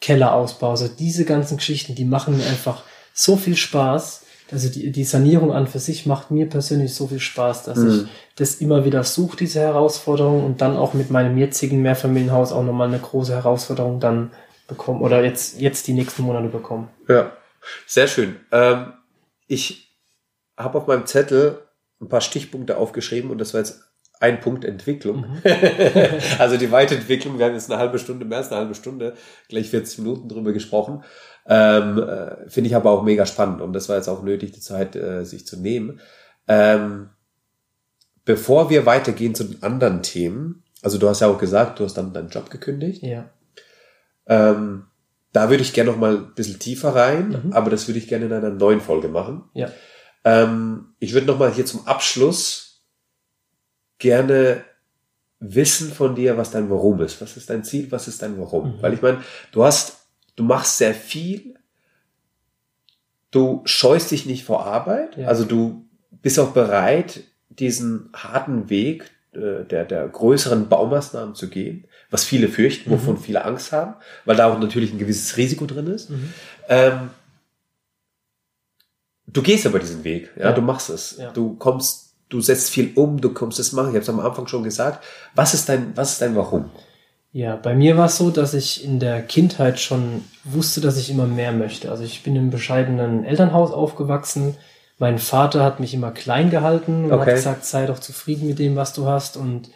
[0.00, 4.22] Kellerausbau, also diese ganzen Geschichten, die machen mir einfach so viel Spaß.
[4.50, 8.06] Also die, die Sanierung an für sich macht mir persönlich so viel Spaß, dass ich
[8.36, 12.88] das immer wieder suche, diese Herausforderung und dann auch mit meinem jetzigen Mehrfamilienhaus auch nochmal
[12.88, 14.30] eine große Herausforderung dann
[14.66, 16.88] bekommen oder jetzt, jetzt die nächsten Monate bekommen.
[17.08, 17.32] Ja,
[17.86, 18.36] sehr schön.
[18.52, 18.92] Ähm,
[19.46, 19.96] ich
[20.56, 21.58] habe auf meinem Zettel
[22.00, 23.82] ein paar Stichpunkte aufgeschrieben und das war jetzt
[24.20, 25.40] ein Punkt Entwicklung.
[26.38, 29.14] also die Weiterentwicklung, wir haben jetzt eine halbe Stunde, mehr als eine halbe Stunde,
[29.48, 31.04] gleich 40 Minuten drüber gesprochen.
[31.48, 34.60] Ähm, äh, Finde ich aber auch mega spannend und das war jetzt auch nötig, die
[34.60, 36.00] Zeit äh, sich zu nehmen.
[36.46, 37.08] Ähm,
[38.24, 41.94] bevor wir weitergehen zu den anderen Themen, also du hast ja auch gesagt, du hast
[41.94, 43.02] dann deinen Job gekündigt.
[43.02, 43.30] Ja.
[44.26, 44.84] Ähm,
[45.32, 47.52] da würde ich gerne noch mal ein bisschen tiefer rein, Mhm.
[47.52, 49.44] aber das würde ich gerne in einer neuen Folge machen.
[49.54, 49.70] Ja.
[50.24, 52.82] Ähm, ich würde noch mal hier zum Abschluss
[53.98, 54.64] gerne
[55.40, 57.20] wissen von dir, was dein Warum ist.
[57.20, 57.90] Was ist dein Ziel?
[57.90, 58.76] Was ist dein Warum?
[58.76, 58.82] Mhm.
[58.82, 59.22] Weil ich meine,
[59.52, 59.97] du hast,
[60.38, 61.54] du machst sehr viel.
[63.30, 65.16] Du scheust dich nicht vor Arbeit.
[65.16, 65.28] Ja.
[65.28, 65.84] Also du
[66.22, 72.48] bist auch bereit, diesen harten Weg äh, der, der größeren Baumaßnahmen zu gehen, was viele
[72.48, 73.20] fürchten, wovon Mhm.
[73.20, 76.08] viele Angst haben, weil da auch natürlich ein gewisses Risiko drin ist.
[76.10, 76.32] Mhm.
[76.68, 77.10] Ähm,
[79.26, 80.52] du gehst aber diesen Weg, ja, Ja.
[80.52, 81.16] du machst es.
[81.18, 81.30] Ja.
[81.32, 83.88] Du kommst, du setzt viel um, du kommst es machen.
[83.88, 85.04] Ich habe es am Anfang schon gesagt.
[85.34, 86.70] Was ist dein, was ist dein Warum?
[87.32, 91.10] Ja, bei mir war es so, dass ich in der Kindheit schon wusste, dass ich
[91.10, 91.90] immer mehr möchte.
[91.90, 94.56] Also ich bin im bescheidenen Elternhaus aufgewachsen.
[94.98, 97.20] Mein Vater hat mich immer klein gehalten und Okay.
[97.30, 99.68] hat gesagt, sei doch zufrieden mit dem, was du hast und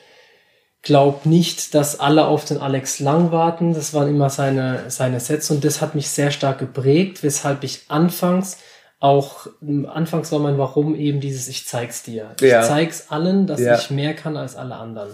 [0.83, 3.75] glaub nicht, dass alle auf den Alex Lang warten.
[3.75, 7.83] Das waren immer seine, seine Sätze und das hat mich sehr stark geprägt, weshalb ich
[7.89, 8.59] anfangs
[8.99, 9.47] auch,
[9.93, 12.31] anfangs war mein Warum eben dieses, ich zeig's dir.
[12.41, 12.63] Ich Ja.
[12.63, 13.75] zeig's allen, dass Ja.
[13.77, 15.11] ich mehr kann als alle anderen.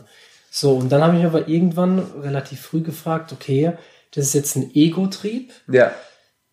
[0.60, 3.74] So, und dann habe ich aber irgendwann relativ früh gefragt, okay,
[4.14, 5.92] das ist jetzt ein Ego-Trieb, Ja,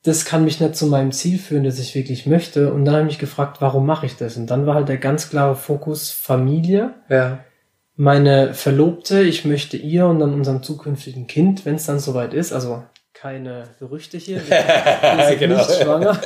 [0.03, 2.71] das kann mich nicht zu meinem Ziel führen, das ich wirklich möchte.
[2.71, 4.37] Und dann habe ich mich gefragt, warum mache ich das?
[4.37, 6.93] Und dann war halt der ganz klare Fokus Familie.
[7.09, 7.39] Ja.
[7.95, 12.53] Meine Verlobte, ich möchte ihr und dann unserem zukünftigen Kind, wenn es dann soweit ist,
[12.53, 12.83] also
[13.13, 15.57] keine Gerüchte hier, wir Genau.
[15.57, 16.21] nicht schwanger.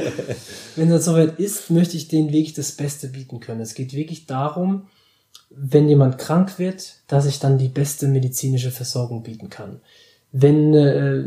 [0.76, 3.62] wenn es soweit ist, möchte ich denen wirklich das Beste bieten können.
[3.62, 4.88] Es geht wirklich darum,
[5.50, 9.80] wenn jemand krank wird, dass ich dann die beste medizinische Versorgung bieten kann.
[10.32, 11.24] Wenn, äh,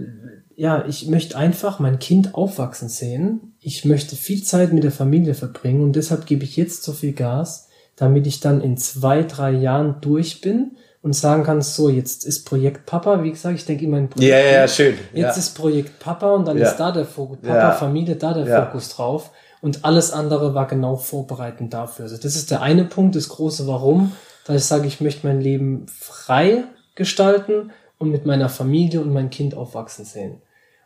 [0.56, 3.54] ja, ich möchte einfach mein Kind aufwachsen sehen.
[3.62, 7.14] Ich möchte viel Zeit mit der Familie verbringen und deshalb gebe ich jetzt so viel
[7.14, 12.26] Gas, damit ich dann in zwei, drei Jahren durch bin und sagen kann, so, jetzt
[12.26, 14.96] ist Projekt Papa, wie gesagt, ich denke immer in Projekt Ja, ja, ja, schön.
[15.14, 15.42] Jetzt ja.
[15.42, 16.70] ist Projekt Papa und dann Ja.
[16.70, 17.72] ist da der Fokus, Papa, Ja.
[17.72, 18.66] Familie, da der.
[18.66, 19.32] Fokus drauf.
[19.68, 22.04] Und alles andere war genau vorbereitend dafür.
[22.04, 24.14] Also das ist der eine Punkt, das große Warum,
[24.46, 26.64] dass ich sage, ich möchte mein Leben frei
[26.96, 30.42] gestalten und mit meiner Familie und mein Kind aufwachsen sehen.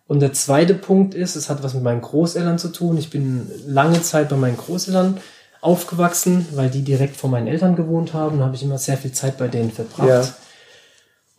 [0.08, 2.98] Und der zweite Punkt ist, es hat was mit meinen Großeltern zu tun.
[2.98, 5.18] Ich bin lange Zeit bei meinen Großeltern
[5.62, 8.40] aufgewachsen, weil die direkt vor meinen Eltern gewohnt haben.
[8.40, 10.10] Da habe ich immer sehr viel Zeit bei denen verbracht.
[10.10, 10.28] Ja.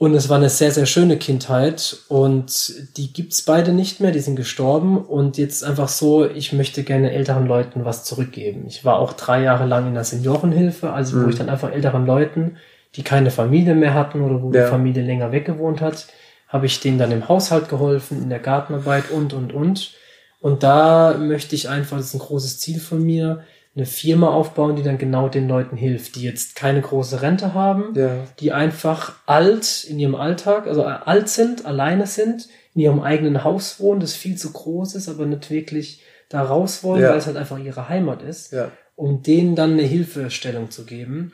[0.02, 4.18] Und es war eine sehr, sehr schöne Kindheit und die gibt's beide nicht mehr, die
[4.18, 8.64] sind gestorben und jetzt einfach so, ich möchte gerne älteren Leuten was zurückgeben.
[8.66, 11.28] Ich war auch drei Jahre lang in der Seniorenhilfe, also wo Mhm.
[11.30, 12.56] ich dann einfach älteren Leuten,
[12.96, 14.64] die keine Familie mehr hatten oder wo Ja.
[14.64, 16.08] die Familie länger weggewohnt hat,
[16.48, 19.92] habe ich denen dann im Haushalt geholfen, in der Gartenarbeit und, und, und.
[20.40, 23.44] Und da möchte ich einfach, das ist ein großes Ziel von mir,
[23.74, 27.94] eine Firma aufbauen, die dann genau den Leuten hilft, die jetzt keine große Rente haben,
[27.94, 28.16] Ja.
[28.38, 33.44] die einfach alt in ihrem Alltag, also äh, alt sind, alleine sind, in ihrem eigenen
[33.44, 37.10] Haus wohnen, das viel zu groß ist, aber nicht wirklich da raus wollen, Ja.
[37.10, 38.70] weil es halt einfach ihre Heimat ist, Ja.
[38.94, 41.32] um denen dann eine Hilfestellung zu geben.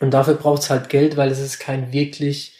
[0.00, 2.54] Und dafür braucht es halt Geld, weil es ist kein wirklich,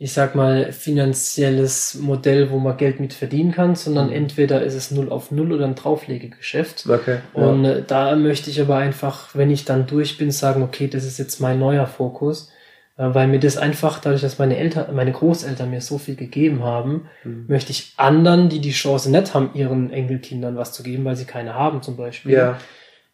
[0.00, 4.12] ich sag mal, finanzielles Modell, wo man Geld mit verdienen kann, sondern Mhm.
[4.14, 6.86] entweder ist es null auf null oder ein Drauflegegeschäft.
[6.88, 7.18] Okay.
[7.34, 11.04] Und äh, da möchte ich aber einfach, wenn ich dann durch bin, sagen, okay, das
[11.04, 12.50] ist jetzt mein neuer Fokus,
[12.96, 16.62] äh, weil mir das einfach, dadurch, dass meine Eltern, meine Großeltern mir so viel gegeben
[16.62, 17.46] haben, Mhm.
[17.48, 21.24] möchte ich anderen, die die Chance nicht haben, ihren Enkelkindern was zu geben, weil sie
[21.24, 22.56] keine haben zum Beispiel, Ja.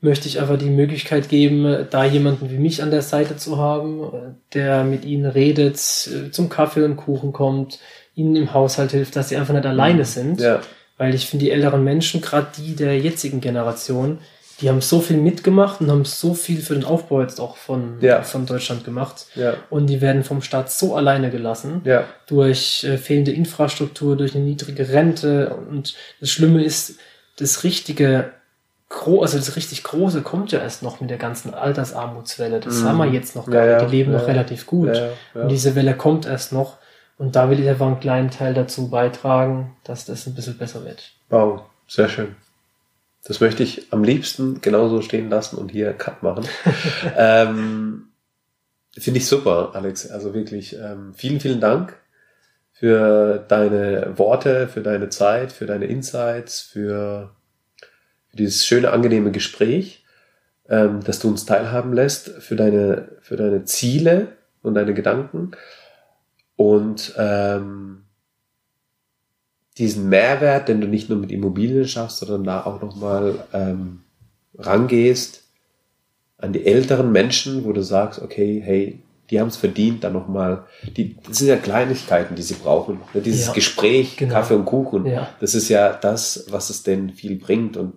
[0.04, 4.36] Möchte ich einfach die Möglichkeit geben, da jemanden wie mich an der Seite zu haben,
[4.52, 7.78] der mit ihnen redet, zum Kaffee und Kuchen kommt,
[8.14, 10.40] ihnen im Haushalt hilft, dass sie einfach nicht alleine sind.
[10.40, 10.60] Ja.
[10.98, 14.18] Weil ich finde, die älteren Menschen, gerade die der jetzigen Generation,
[14.60, 17.96] die haben so viel mitgemacht und haben so viel für den Aufbau jetzt auch von,
[18.00, 18.22] Ja.
[18.22, 19.26] von Deutschland gemacht.
[19.34, 19.54] Ja.
[19.70, 21.80] Und die werden vom Staat so alleine gelassen.
[21.84, 22.04] Ja.
[22.28, 25.56] Durch äh, fehlende Infrastruktur, durch eine niedrige Rente.
[25.68, 26.98] Und das Schlimme ist,
[27.36, 28.30] das richtige,
[29.02, 32.60] also das richtig Große kommt ja erst noch mit der ganzen Altersarmutswelle.
[32.60, 32.88] Das Mhm.
[32.88, 33.72] haben wir jetzt noch Ja, gar nicht.
[33.82, 34.18] ja, Die leben ja.
[34.18, 34.94] noch relativ gut.
[34.96, 35.10] Ja.
[35.42, 36.78] Und diese Welle kommt erst noch.
[37.16, 40.84] Und da will ich einfach einen kleinen Teil dazu beitragen, dass das ein bisschen besser
[40.84, 41.12] wird.
[41.28, 42.34] Wow, sehr schön.
[43.26, 46.44] Das möchte ich am liebsten genauso stehen lassen und hier Cut machen.
[47.16, 48.08] ähm,
[48.96, 50.10] Finde ich super, Alex.
[50.10, 51.96] Also wirklich ähm, vielen, vielen Dank
[52.72, 57.30] für deine Worte, für deine Zeit, für deine Insights, für
[58.34, 60.04] dieses schöne, angenehme Gespräch,
[60.68, 64.28] ähm, dass du uns teilhaben lässt, für deine, für deine Ziele
[64.62, 65.52] und deine Gedanken.
[66.56, 68.04] Und ähm,
[69.78, 74.00] diesen Mehrwert, den du nicht nur mit Immobilien schaffst, sondern da auch nochmal ähm,
[74.56, 75.42] rangehst
[76.38, 80.66] an die älteren Menschen, wo du sagst, okay, hey, die haben es verdient, dann nochmal,
[80.96, 83.00] die, das sind ja Kleinigkeiten, die sie brauchen.
[83.14, 83.22] Ne?
[83.22, 84.34] Dieses Ja, Gespräch, genau.
[84.34, 85.28] Kaffee und Kuchen, Ja.
[85.40, 87.76] das ist ja das, was es denn viel bringt.
[87.76, 87.94] Und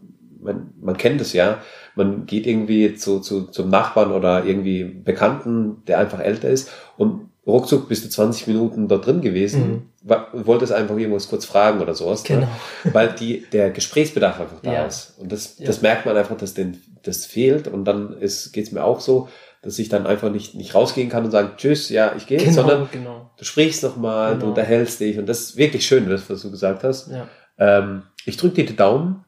[0.48, 1.60] man, man kennt es ja,
[1.96, 7.30] man geht irgendwie zu, zu, zum Nachbarn oder irgendwie Bekannten, der einfach älter ist und
[7.46, 10.46] ruckzuck bist du 20 Minuten dort drin gewesen, Mhm.
[10.46, 12.24] wolltest einfach irgendwas kurz fragen oder sowas.
[12.24, 12.42] Genau.
[12.42, 12.48] Ne?
[12.94, 14.86] Weil die, der Gesprächsbedarf einfach da Ja.
[14.86, 15.16] ist.
[15.20, 15.66] Und das, Ja.
[15.68, 17.68] das merkt man einfach, dass den, das fehlt.
[17.70, 19.30] Und dann ist, geht's mir auch so,
[19.62, 22.52] dass ich dann einfach nicht, nicht rausgehen kann und sagen, tschüss, ja, ich gehe, Genau,
[22.52, 23.32] sondern genau.
[23.38, 24.50] du sprichst nochmal, du Genau.
[24.50, 25.18] unterhältst dich.
[25.18, 27.10] Und das ist wirklich schön, das, was du gesagt hast.
[27.12, 27.28] Ja.
[27.60, 29.24] Ähm, ich drücke dir die Daumen.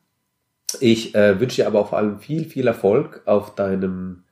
[0.82, 4.24] Ich äh, wünsche dir aber auch vor allem viel, viel Erfolg auf deinem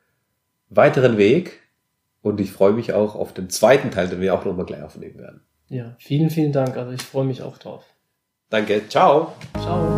[0.70, 1.62] weiteren Weg.
[2.22, 5.18] Und ich freue mich auch auf den zweiten Teil, den wir auch nochmal gleich aufnehmen
[5.18, 5.42] werden.
[5.70, 6.76] ja, vielen, vielen Dank.
[6.76, 7.86] Also ich freue mich auch drauf.
[8.50, 9.34] Danke, ciao.
[9.60, 9.96] Ciao.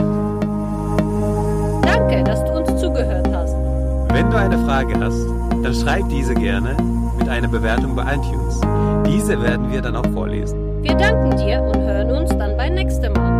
[1.83, 3.55] Danke, dass du uns zugehört hast.
[4.11, 5.25] Wenn du eine Frage hast,
[5.63, 6.75] dann schreib diese gerne
[7.17, 8.59] mit einer Bewertung bei iTunes.
[9.05, 10.81] Diese werden wir dann auch vorlesen.
[10.81, 13.38] Wir danken dir und hören uns dann beim nächsten Mal.